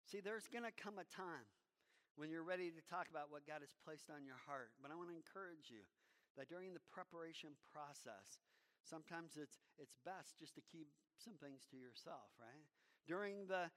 See, 0.06 0.22
there's 0.22 0.48
going 0.48 0.66
to 0.66 0.76
come 0.76 1.02
a 1.02 1.08
time 1.10 1.50
when 2.16 2.30
you're 2.30 2.46
ready 2.46 2.72
to 2.72 2.84
talk 2.88 3.10
about 3.10 3.34
what 3.34 3.44
God 3.44 3.60
has 3.60 3.74
placed 3.84 4.08
on 4.14 4.24
your 4.24 4.40
heart. 4.48 4.72
But 4.80 4.94
I 4.94 4.96
want 4.96 5.10
to 5.12 5.18
encourage 5.18 5.68
you 5.68 5.84
that 6.38 6.48
during 6.48 6.72
the 6.72 6.84
preparation 6.94 7.58
process, 7.74 8.40
sometimes 8.86 9.36
it's, 9.36 9.60
it's 9.82 9.98
best 10.06 10.38
just 10.38 10.54
to 10.56 10.64
keep 10.64 10.88
some 11.18 11.36
things 11.42 11.66
to 11.74 11.78
yourself, 11.78 12.30
right? 12.38 12.66
During 13.10 13.50
the 13.50 13.74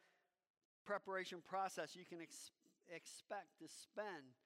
preparation 0.84 1.40
process, 1.40 1.96
you 1.96 2.04
can 2.04 2.20
ex- 2.20 2.52
expect 2.88 3.56
to 3.60 3.68
spend 3.68 4.36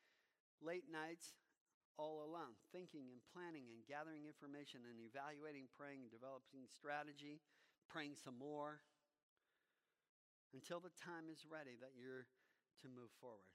late 0.62 0.86
nights 0.90 1.34
all 2.00 2.24
alone, 2.24 2.56
thinking 2.72 3.12
and 3.12 3.20
planning 3.34 3.68
and 3.68 3.84
gathering 3.84 4.24
information 4.24 4.86
and 4.88 4.96
evaluating, 5.02 5.68
praying, 5.76 6.08
developing 6.08 6.64
strategy, 6.70 7.42
praying 7.90 8.16
some 8.16 8.38
more 8.38 8.80
until 10.56 10.80
the 10.80 10.92
time 10.96 11.28
is 11.28 11.44
ready 11.48 11.76
that 11.80 11.96
you're 11.96 12.28
to 12.80 12.88
move 12.88 13.12
forward. 13.20 13.52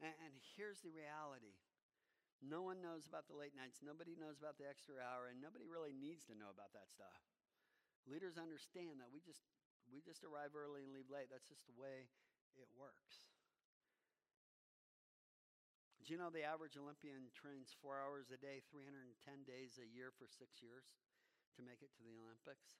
And, 0.00 0.12
and 0.24 0.34
here's 0.56 0.80
the 0.80 0.92
reality 0.92 1.56
no 2.44 2.60
one 2.60 2.84
knows 2.84 3.08
about 3.08 3.26
the 3.26 3.36
late 3.36 3.56
nights, 3.56 3.80
nobody 3.80 4.14
knows 4.14 4.36
about 4.36 4.60
the 4.60 4.68
extra 4.68 5.00
hour, 5.00 5.32
and 5.32 5.40
nobody 5.40 5.64
really 5.64 5.96
needs 5.96 6.28
to 6.28 6.36
know 6.36 6.52
about 6.52 6.76
that 6.76 6.92
stuff. 6.92 7.24
Leaders 8.04 8.36
understand 8.36 9.00
that 9.00 9.08
we 9.08 9.24
just 9.24 9.40
we 9.88 10.00
just 10.04 10.24
arrive 10.24 10.56
early 10.56 10.84
and 10.84 10.92
leave 10.92 11.08
late. 11.12 11.28
That's 11.32 11.48
just 11.48 11.64
the 11.68 11.76
way 11.76 12.08
it 12.56 12.68
works. 12.72 13.28
Do 16.04 16.12
you 16.12 16.20
know 16.20 16.28
the 16.28 16.44
average 16.44 16.76
Olympian 16.76 17.32
trains 17.32 17.72
four 17.80 17.96
hours 17.96 18.28
a 18.28 18.36
day, 18.36 18.60
310 18.68 19.08
days 19.48 19.80
a 19.80 19.88
year 19.88 20.12
for 20.12 20.28
six 20.28 20.60
years 20.60 20.92
to 21.56 21.64
make 21.64 21.80
it 21.80 21.96
to 21.96 22.04
the 22.04 22.12
Olympics? 22.20 22.76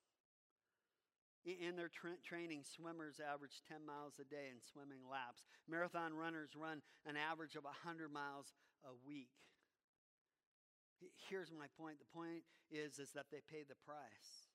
In 1.44 1.76
their 1.76 1.88
tra- 1.88 2.20
training, 2.20 2.64
swimmers 2.68 3.20
average 3.20 3.64
10 3.64 3.84
miles 3.84 4.20
a 4.20 4.28
day 4.28 4.52
in 4.52 4.60
swimming 4.60 5.04
laps. 5.08 5.44
Marathon 5.68 6.12
runners 6.12 6.52
run 6.52 6.84
an 7.08 7.16
average 7.16 7.56
of 7.56 7.64
100 7.64 8.12
miles 8.12 8.52
a 8.84 8.92
week. 9.08 9.32
Here's 11.28 11.50
my 11.52 11.66
point. 11.78 11.98
The 11.98 12.14
point 12.14 12.46
is, 12.70 12.98
is 12.98 13.12
that 13.12 13.28
they 13.32 13.42
pay 13.44 13.66
the 13.66 13.78
price. 13.86 14.50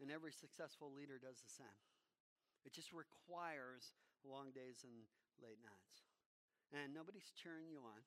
And 0.00 0.12
every 0.12 0.32
successful 0.32 0.92
leader 0.92 1.16
does 1.16 1.40
the 1.40 1.48
same. 1.48 1.80
It 2.68 2.72
just 2.76 2.92
requires 2.92 3.96
long 4.26 4.52
days 4.52 4.84
and 4.84 5.08
late 5.40 5.62
nights. 5.64 6.04
And 6.74 6.92
nobody's 6.92 7.32
cheering 7.32 7.70
you 7.70 7.80
on. 7.80 8.02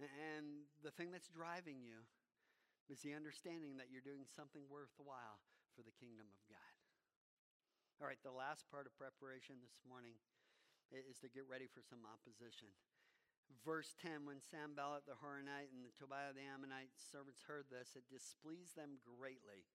And 0.00 0.68
the 0.80 0.92
thing 0.92 1.12
that's 1.12 1.28
driving 1.28 1.84
you 1.84 2.04
is 2.88 3.04
the 3.04 3.14
understanding 3.14 3.76
that 3.78 3.92
you're 3.92 4.04
doing 4.04 4.26
something 4.26 4.64
worthwhile 4.66 5.38
for 5.76 5.84
the 5.84 5.94
kingdom 5.94 6.26
of 6.26 6.40
God. 6.48 6.74
All 8.00 8.08
right, 8.08 8.20
the 8.24 8.32
last 8.32 8.64
part 8.72 8.88
of 8.88 8.96
preparation 8.96 9.60
this 9.60 9.76
morning 9.84 10.16
is 10.90 11.20
to 11.20 11.28
get 11.28 11.44
ready 11.46 11.68
for 11.68 11.84
some 11.84 12.02
opposition. 12.02 12.72
Verse 13.66 13.92
10 14.00 14.24
When 14.24 14.40
Sanballat 14.40 15.04
the 15.04 15.18
Horonite 15.18 15.74
and 15.74 15.82
the 15.82 15.94
Tobiah 15.94 16.32
the 16.32 16.46
Ammonite 16.46 16.94
servants 16.96 17.44
heard 17.44 17.68
this, 17.68 17.98
it 17.98 18.06
displeased 18.08 18.78
them 18.78 19.02
greatly 19.02 19.66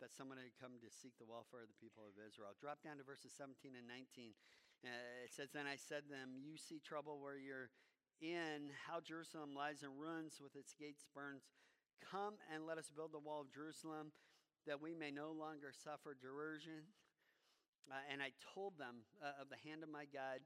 that 0.00 0.12
someone 0.12 0.36
had 0.36 0.52
come 0.60 0.76
to 0.80 0.92
seek 0.92 1.16
the 1.16 1.28
welfare 1.28 1.64
of 1.64 1.72
the 1.72 1.80
people 1.80 2.04
of 2.04 2.20
Israel. 2.20 2.52
Drop 2.60 2.84
down 2.84 3.00
to 3.00 3.06
verses 3.06 3.32
17 3.32 3.72
and 3.72 3.88
19. 3.88 4.36
Uh, 4.84 4.92
it 5.24 5.32
says, 5.32 5.56
Then 5.56 5.64
I 5.64 5.80
said 5.80 6.04
to 6.06 6.12
them, 6.12 6.36
You 6.36 6.60
see 6.60 6.84
trouble 6.84 7.16
where 7.16 7.40
you're 7.40 7.72
in, 8.20 8.72
how 8.88 9.00
Jerusalem 9.00 9.56
lies 9.56 9.80
in 9.80 9.96
ruins 9.96 10.36
with 10.36 10.52
its 10.52 10.76
gates 10.76 11.08
burned 11.16 11.40
Come 12.04 12.36
and 12.52 12.68
let 12.68 12.78
us 12.78 12.92
build 12.92 13.12
the 13.12 13.22
wall 13.22 13.40
of 13.40 13.52
Jerusalem 13.52 14.12
that 14.66 14.82
we 14.82 14.94
may 14.94 15.10
no 15.10 15.32
longer 15.32 15.72
suffer 15.72 16.12
derision. 16.12 16.92
Uh, 17.88 18.02
and 18.10 18.20
I 18.20 18.34
told 18.52 18.78
them 18.78 19.06
uh, 19.22 19.40
of 19.40 19.48
the 19.48 19.60
hand 19.62 19.82
of 19.86 19.88
my 19.88 20.04
God 20.10 20.42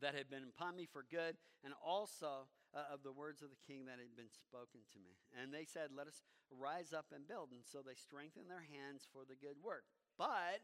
that 0.00 0.14
had 0.14 0.28
been 0.28 0.44
upon 0.44 0.76
me 0.76 0.86
for 0.86 1.04
good, 1.10 1.36
and 1.64 1.74
also 1.84 2.48
uh, 2.74 2.92
of 2.92 3.02
the 3.02 3.12
words 3.12 3.42
of 3.42 3.50
the 3.50 3.62
king 3.64 3.86
that 3.86 3.98
had 3.98 4.14
been 4.16 4.30
spoken 4.30 4.84
to 4.92 4.98
me. 5.00 5.16
And 5.32 5.52
they 5.52 5.64
said, 5.64 5.90
Let 5.96 6.06
us 6.06 6.22
rise 6.50 6.92
up 6.92 7.06
and 7.14 7.26
build. 7.26 7.50
And 7.52 7.64
so 7.64 7.80
they 7.80 7.96
strengthened 7.96 8.50
their 8.50 8.66
hands 8.68 9.08
for 9.12 9.24
the 9.24 9.38
good 9.38 9.56
work. 9.62 9.84
But 10.18 10.60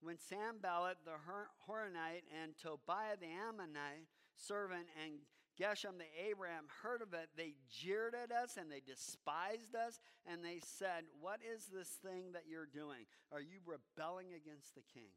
when 0.00 0.18
Sanballat 0.18 1.04
the 1.04 1.16
Horonite 1.68 2.28
and 2.28 2.56
Tobiah 2.56 3.16
the 3.20 3.32
Ammonite 3.32 4.08
servant, 4.36 4.86
and 5.00 5.20
Geshem 5.58 5.98
the 5.98 6.10
Abraham 6.18 6.66
heard 6.82 7.00
of 7.00 7.14
it, 7.14 7.30
they 7.36 7.54
jeered 7.70 8.14
at 8.14 8.32
us 8.32 8.56
and 8.56 8.70
they 8.70 8.80
despised 8.80 9.74
us, 9.74 10.00
and 10.26 10.44
they 10.44 10.60
said, 10.60 11.04
What 11.20 11.40
is 11.40 11.66
this 11.72 11.88
thing 12.02 12.32
that 12.32 12.44
you're 12.48 12.66
doing? 12.66 13.06
Are 13.32 13.40
you 13.40 13.60
rebelling 13.64 14.34
against 14.34 14.74
the 14.74 14.82
king? 14.92 15.12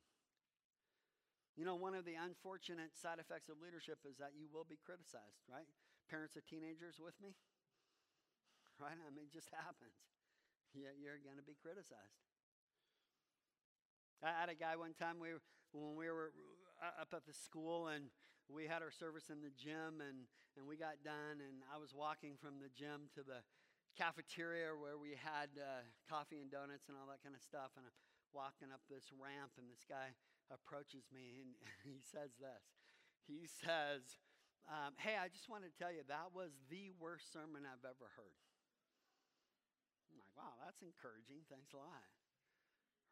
You 1.57 1.65
know, 1.65 1.73
one 1.73 1.97
of 1.97 2.05
the 2.05 2.13
unfortunate 2.13 2.93
side 2.93 3.17
effects 3.17 3.49
of 3.49 3.57
leadership 3.57 4.05
is 4.05 4.21
that 4.21 4.37
you 4.37 4.45
will 4.53 4.63
be 4.63 4.77
criticized, 4.77 5.41
right? 5.49 5.65
Parents 6.05 6.37
of 6.37 6.45
teenagers 6.45 7.01
with 7.01 7.17
me? 7.19 7.33
Right? 8.77 8.93
I 8.93 9.09
mean, 9.09 9.25
it 9.25 9.33
just 9.33 9.49
happens. 9.49 9.97
Yeah, 10.69 10.93
you're 10.93 11.17
going 11.17 11.41
to 11.41 11.47
be 11.49 11.57
criticized. 11.57 12.21
I 14.21 14.29
had 14.29 14.53
a 14.53 14.57
guy 14.57 14.77
one 14.77 14.93
time 14.93 15.17
we 15.17 15.33
when 15.73 15.97
we 15.97 16.13
were 16.13 16.29
uh, 16.77 17.01
up 17.01 17.09
at 17.17 17.25
the 17.25 17.33
school 17.33 17.89
and 17.89 18.13
we 18.49 18.69
had 18.69 18.79
our 18.81 18.93
service 18.93 19.27
in 19.33 19.43
the 19.43 19.51
gym 19.57 19.99
and, 19.99 20.29
and 20.55 20.63
we 20.63 20.79
got 20.79 21.03
done 21.03 21.43
and 21.43 21.61
i 21.67 21.77
was 21.77 21.91
walking 21.91 22.39
from 22.39 22.57
the 22.63 22.71
gym 22.71 23.11
to 23.11 23.21
the 23.21 23.43
cafeteria 23.99 24.71
where 24.77 24.95
we 24.95 25.17
had 25.17 25.51
uh, 25.57 25.83
coffee 26.07 26.39
and 26.39 26.53
donuts 26.53 26.87
and 26.87 26.95
all 26.95 27.09
that 27.09 27.19
kind 27.19 27.35
of 27.35 27.43
stuff 27.43 27.73
and 27.75 27.83
i'm 27.83 27.97
walking 28.31 28.71
up 28.71 28.81
this 28.87 29.11
ramp 29.11 29.51
and 29.59 29.67
this 29.67 29.83
guy 29.83 30.15
approaches 30.49 31.07
me 31.13 31.43
and 31.43 31.51
he 31.87 31.99
says 31.99 32.35
this. 32.39 32.63
He 33.27 33.47
says 33.47 34.19
um, 34.67 34.99
hey 34.99 35.15
i 35.15 35.31
just 35.31 35.47
wanted 35.47 35.71
to 35.71 35.75
tell 35.79 35.95
you 35.95 36.03
that 36.11 36.35
was 36.35 36.51
the 36.67 36.91
worst 36.99 37.31
sermon 37.31 37.63
i've 37.63 37.87
ever 37.87 38.07
heard. 38.19 38.39
I'm 40.11 40.19
like 40.19 40.33
wow 40.35 40.55
that's 40.63 40.83
encouraging. 40.83 41.43
Thanks 41.47 41.71
a 41.71 41.79
lot. 41.79 42.07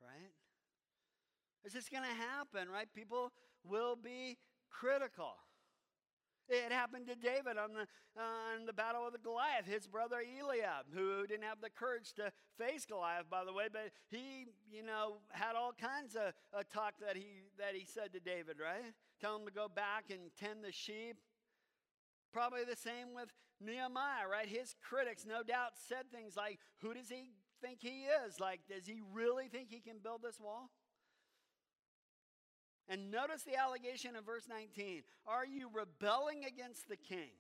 Right? 0.03 0.35
It's 1.63 1.73
just 1.73 1.89
going 1.89 2.03
to 2.03 2.13
happen, 2.13 2.69
right? 2.69 2.85
People 2.93 3.31
will 3.63 3.95
be 3.95 4.37
critical. 4.69 5.33
It 6.47 6.71
happened 6.71 7.07
to 7.07 7.15
David 7.15 7.57
on 7.57 7.73
the, 7.73 7.87
on 8.21 8.65
the 8.67 8.73
battle 8.73 9.05
of 9.05 9.13
the 9.13 9.19
Goliath, 9.19 9.65
his 9.65 9.87
brother 9.87 10.17
Eliab, 10.21 10.93
who 10.93 11.25
didn't 11.25 11.43
have 11.43 11.59
the 11.61 11.71
courage 11.71 12.13
to 12.13 12.31
face 12.57 12.85
Goliath, 12.85 13.29
by 13.29 13.43
the 13.43 13.53
way, 13.53 13.65
but 13.71 13.91
he, 14.09 14.45
you 14.71 14.83
know, 14.83 15.17
had 15.31 15.55
all 15.55 15.73
kinds 15.73 16.15
of 16.15 16.33
uh, 16.53 16.61
talk 16.71 16.93
that 17.01 17.15
he, 17.15 17.49
that 17.57 17.73
he 17.73 17.85
said 17.85 18.13
to 18.13 18.19
David, 18.19 18.57
right? 18.61 18.93
Tell 19.19 19.35
him 19.35 19.45
to 19.45 19.51
go 19.51 19.67
back 19.67 20.05
and 20.11 20.29
tend 20.39 20.63
the 20.63 20.71
sheep. 20.71 21.17
Probably 22.31 22.63
the 22.63 22.75
same 22.75 23.15
with 23.15 23.29
Nehemiah, 23.59 24.27
right? 24.29 24.47
His 24.47 24.75
critics, 24.87 25.25
no 25.25 25.41
doubt, 25.41 25.71
said 25.87 26.11
things 26.11 26.35
like, 26.35 26.59
Who 26.81 26.93
does 26.93 27.09
he 27.09 27.31
think 27.61 27.79
he 27.81 28.05
is? 28.27 28.39
Like, 28.39 28.61
does 28.69 28.85
he 28.85 29.01
really 29.13 29.47
think 29.47 29.69
he 29.69 29.79
can 29.79 29.97
build 30.03 30.21
this 30.21 30.39
wall? 30.39 30.69
And 32.87 33.09
notice 33.09 33.41
the 33.41 33.57
allegation 33.57 34.15
in 34.15 34.23
verse 34.23 34.45
19 34.47 35.03
Are 35.25 35.45
you 35.45 35.69
rebelling 35.73 36.45
against 36.45 36.87
the 36.87 36.97
king? 36.97 37.33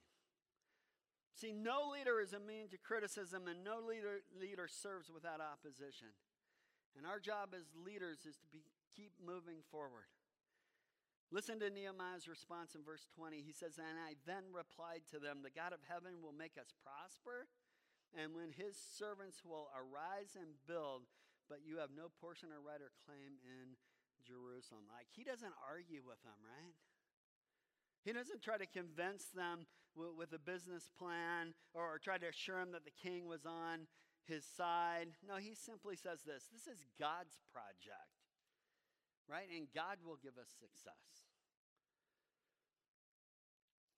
See, 1.35 1.51
no 1.51 1.91
leader 1.91 2.23
is 2.23 2.31
immune 2.31 2.71
to 2.71 2.79
criticism, 2.79 3.51
and 3.51 3.59
no 3.59 3.83
leader, 3.83 4.23
leader 4.39 4.71
serves 4.71 5.11
without 5.11 5.43
opposition. 5.43 6.15
And 6.95 7.03
our 7.03 7.19
job 7.19 7.51
as 7.51 7.67
leaders 7.75 8.23
is 8.23 8.39
to 8.39 8.47
be, 8.47 8.63
keep 8.95 9.11
moving 9.19 9.59
forward. 9.67 10.07
Listen 11.35 11.59
to 11.59 11.67
Nehemiah's 11.67 12.31
response 12.31 12.71
in 12.71 12.87
verse 12.87 13.03
20. 13.19 13.43
He 13.43 13.51
says, 13.51 13.75
And 13.75 13.99
I 13.99 14.15
then 14.23 14.47
replied 14.55 15.03
to 15.11 15.19
them, 15.19 15.43
The 15.43 15.51
God 15.51 15.75
of 15.75 15.83
heaven 15.83 16.23
will 16.23 16.31
make 16.31 16.55
us 16.55 16.71
prosper, 16.79 17.51
and 18.15 18.31
when 18.31 18.55
his 18.55 18.79
servants 18.79 19.43
will 19.43 19.67
arise 19.75 20.39
and 20.39 20.55
build, 20.63 21.03
but 21.51 21.67
you 21.67 21.83
have 21.83 21.91
no 21.91 22.07
portion 22.23 22.55
or 22.55 22.63
right 22.63 22.79
or 22.79 22.95
claim 23.03 23.43
in 23.43 23.75
Jerusalem. 24.25 24.89
Like, 24.89 25.07
he 25.13 25.23
doesn't 25.23 25.53
argue 25.61 26.01
with 26.01 26.21
them, 26.25 26.37
right? 26.41 26.75
He 28.03 28.13
doesn't 28.13 28.41
try 28.41 28.57
to 28.57 28.65
convince 28.65 29.29
them 29.33 29.65
with 29.95 30.33
a 30.33 30.41
business 30.41 30.91
plan 30.99 31.55
or, 31.73 31.95
or 31.95 31.97
try 31.97 32.17
to 32.17 32.27
assure 32.27 32.59
them 32.59 32.73
that 32.73 32.83
the 32.83 32.93
king 32.93 33.25
was 33.25 33.45
on 33.45 33.87
his 34.27 34.43
side. 34.43 35.13
No, 35.25 35.37
he 35.37 35.55
simply 35.55 35.95
says 35.95 36.21
this 36.25 36.49
this 36.51 36.67
is 36.67 36.83
God's 36.99 37.39
project, 37.49 38.13
right? 39.29 39.47
And 39.49 39.71
God 39.73 40.03
will 40.05 40.19
give 40.21 40.37
us 40.37 40.51
success. 40.53 41.25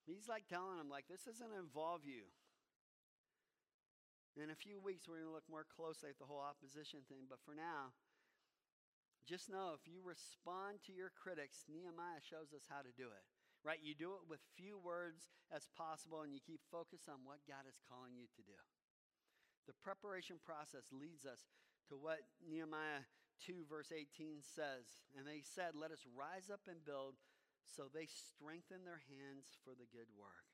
He's 0.08 0.32
like 0.32 0.48
telling 0.48 0.80
them, 0.80 0.88
like, 0.88 1.12
this 1.12 1.28
doesn't 1.28 1.52
involve 1.60 2.08
you. 2.08 2.32
In 4.40 4.54
a 4.54 4.56
few 4.56 4.80
weeks, 4.80 5.04
we're 5.04 5.20
going 5.20 5.28
to 5.28 5.36
look 5.36 5.50
more 5.52 5.68
closely 5.68 6.08
at 6.08 6.16
the 6.22 6.30
whole 6.30 6.40
opposition 6.40 7.04
thing, 7.10 7.28
but 7.28 7.44
for 7.44 7.52
now, 7.58 7.92
just 9.28 9.52
know 9.52 9.76
if 9.76 9.84
you 9.84 10.00
respond 10.00 10.80
to 10.88 10.96
your 10.96 11.12
critics, 11.12 11.68
Nehemiah 11.68 12.24
shows 12.24 12.56
us 12.56 12.66
how 12.72 12.80
to 12.80 12.96
do 12.96 13.12
it. 13.12 13.26
Right? 13.62 13.84
You 13.84 13.92
do 13.92 14.16
it 14.16 14.24
with 14.32 14.40
few 14.56 14.80
words 14.80 15.28
as 15.52 15.68
possible 15.76 16.24
and 16.24 16.32
you 16.32 16.40
keep 16.40 16.63
focused 16.72 17.12
on 17.12 17.28
what 17.28 17.44
God 17.44 17.68
is 17.68 17.84
calling 17.84 18.16
you 18.16 18.32
to 18.40 18.44
do. 18.48 18.56
The 19.68 19.76
preparation 19.84 20.40
process 20.40 20.88
leads 20.96 21.28
us 21.28 21.52
to 21.92 22.00
what 22.00 22.24
Nehemiah 22.40 23.04
2, 23.44 23.68
verse 23.68 23.92
18 23.92 24.40
says. 24.40 24.88
And 25.20 25.28
they 25.28 25.44
said, 25.44 25.76
Let 25.76 25.92
us 25.92 26.08
rise 26.16 26.48
up 26.48 26.63
and 26.72 26.80
build. 26.88 27.20
So 27.68 27.92
they 27.92 28.08
strengthen 28.08 28.88
their 28.88 29.04
hands 29.12 29.60
for 29.68 29.76
the 29.76 29.92
good 29.92 30.08
work. 30.16 30.48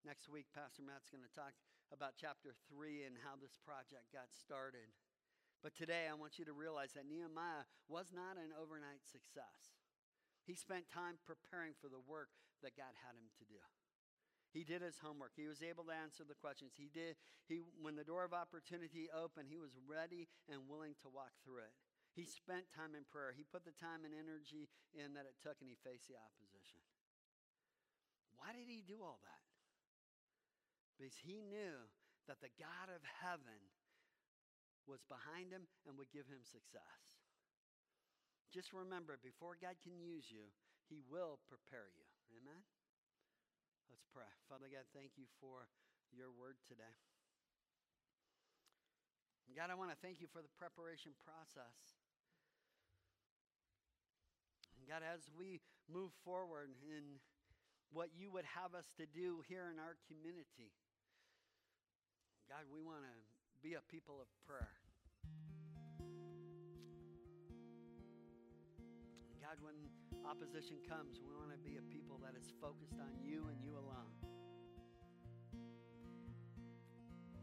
Next 0.00 0.32
week, 0.32 0.48
Pastor 0.56 0.80
Matt's 0.80 1.12
going 1.12 1.26
to 1.26 1.36
talk 1.36 1.52
about 1.92 2.16
chapter 2.16 2.56
3 2.72 3.04
and 3.04 3.20
how 3.20 3.36
this 3.36 3.60
project 3.60 4.08
got 4.16 4.32
started. 4.32 4.88
But 5.64 5.74
today, 5.74 6.06
I 6.06 6.14
want 6.14 6.38
you 6.38 6.44
to 6.46 6.54
realize 6.54 6.94
that 6.94 7.08
Nehemiah 7.08 7.66
was 7.88 8.12
not 8.14 8.38
an 8.38 8.54
overnight 8.54 9.02
success. 9.02 9.76
He 10.46 10.54
spent 10.54 10.86
time 10.86 11.18
preparing 11.26 11.74
for 11.74 11.90
the 11.90 12.02
work 12.02 12.30
that 12.62 12.78
God 12.78 12.94
had 13.02 13.18
him 13.18 13.28
to 13.42 13.44
do. 13.44 13.58
He 14.54 14.64
did 14.64 14.80
his 14.80 15.02
homework. 15.02 15.36
He 15.36 15.50
was 15.50 15.60
able 15.60 15.84
to 15.90 15.92
answer 15.92 16.24
the 16.24 16.38
questions. 16.38 16.72
He 16.78 16.88
did 16.88 17.20
he 17.44 17.60
when 17.82 17.92
the 17.92 18.06
door 18.06 18.24
of 18.24 18.32
opportunity 18.32 19.12
opened, 19.12 19.52
he 19.52 19.60
was 19.60 19.76
ready 19.84 20.32
and 20.48 20.64
willing 20.64 20.96
to 21.04 21.12
walk 21.12 21.34
through 21.44 21.66
it. 21.66 21.74
He 22.16 22.24
spent 22.24 22.72
time 22.72 22.96
in 22.96 23.04
prayer. 23.04 23.36
He 23.36 23.44
put 23.44 23.68
the 23.68 23.76
time 23.76 24.08
and 24.08 24.16
energy 24.16 24.72
in 24.96 25.12
that 25.12 25.28
it 25.28 25.36
took 25.44 25.60
and 25.60 25.68
he 25.68 25.76
faced 25.76 26.08
the 26.08 26.16
opposition. 26.16 26.80
Why 28.40 28.56
did 28.56 28.64
he 28.64 28.80
do 28.80 29.04
all 29.04 29.20
that? 29.28 29.44
Because 30.96 31.12
he 31.20 31.44
knew 31.44 31.92
that 32.24 32.40
the 32.40 32.54
God 32.56 32.88
of 32.88 33.04
heaven 33.20 33.60
was 34.86 35.02
behind 35.06 35.50
him 35.52 35.66
and 35.84 35.98
would 35.98 36.10
give 36.14 36.30
him 36.30 36.42
success. 36.46 37.02
Just 38.54 38.72
remember, 38.72 39.18
before 39.20 39.58
God 39.58 39.76
can 39.82 39.98
use 39.98 40.30
you, 40.30 40.48
he 40.86 41.02
will 41.10 41.42
prepare 41.50 41.90
you. 41.92 42.06
Amen? 42.38 42.62
Let's 43.90 44.06
pray. 44.14 44.30
Father 44.46 44.70
God, 44.70 44.86
thank 44.94 45.18
you 45.18 45.26
for 45.42 45.66
your 46.14 46.30
word 46.30 46.56
today. 46.66 46.94
God, 49.54 49.72
I 49.72 49.78
want 49.78 49.88
to 49.88 49.96
thank 50.04 50.20
you 50.20 50.28
for 50.28 50.44
the 50.44 50.52
preparation 50.60 51.16
process. 51.24 51.96
God, 54.84 55.02
as 55.02 55.26
we 55.34 55.58
move 55.90 56.14
forward 56.22 56.70
in 56.86 57.18
what 57.90 58.14
you 58.14 58.30
would 58.30 58.46
have 58.54 58.76
us 58.76 58.86
to 59.02 59.06
do 59.08 59.42
here 59.50 59.66
in 59.66 59.82
our 59.82 59.98
community, 60.06 60.70
God, 62.46 62.70
we 62.70 62.78
want 62.78 63.02
to 63.02 63.16
be 63.66 63.74
a 63.74 63.82
people 63.90 64.22
of 64.22 64.30
prayer. 64.46 64.70
God, 69.42 69.58
when 69.58 69.74
opposition 70.22 70.78
comes, 70.86 71.18
we 71.18 71.34
want 71.34 71.50
to 71.50 71.58
be 71.66 71.74
a 71.74 71.82
people 71.90 72.22
that 72.22 72.38
is 72.38 72.54
focused 72.62 73.02
on 73.02 73.10
you 73.18 73.50
and 73.50 73.58
you 73.58 73.74
alone. 73.74 74.14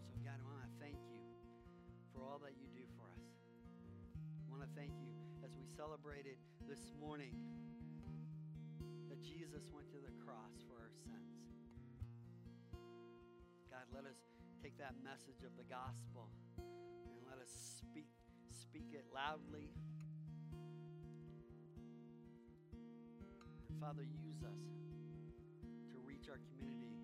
So, 0.07 0.15
God, 0.23 0.39
I 0.39 0.45
want 0.47 0.63
to 0.63 0.71
thank 0.79 0.95
you 1.11 1.19
for 2.15 2.23
all 2.23 2.39
that 2.39 2.55
you 2.55 2.71
do 2.71 2.87
for 2.95 3.03
us. 3.19 3.27
I 4.15 4.47
want 4.47 4.63
to 4.63 4.71
thank 4.79 4.95
you 5.03 5.11
as 5.43 5.51
we 5.59 5.67
celebrated 5.67 6.39
this 6.63 6.95
morning 7.03 7.35
that 9.11 9.19
Jesus 9.19 9.67
went 9.75 9.91
to 9.91 9.99
the 9.99 10.15
cross 10.23 10.55
for 10.71 10.79
our 10.79 10.93
sins. 11.03 11.35
God, 13.67 13.83
let 13.91 14.07
us 14.07 14.32
take 14.63 14.77
that 14.79 14.95
message 15.03 15.43
of 15.43 15.51
the 15.59 15.67
gospel 15.67 16.31
and 16.55 17.19
let 17.27 17.35
us 17.35 17.51
speak, 17.51 18.07
speak 18.47 18.87
it 18.93 19.03
loudly. 19.13 19.67
And 23.67 23.75
Father, 23.75 24.07
use 24.23 24.39
us 24.39 24.63
to 25.91 25.99
reach 26.07 26.31
our 26.31 26.39
community 26.47 26.95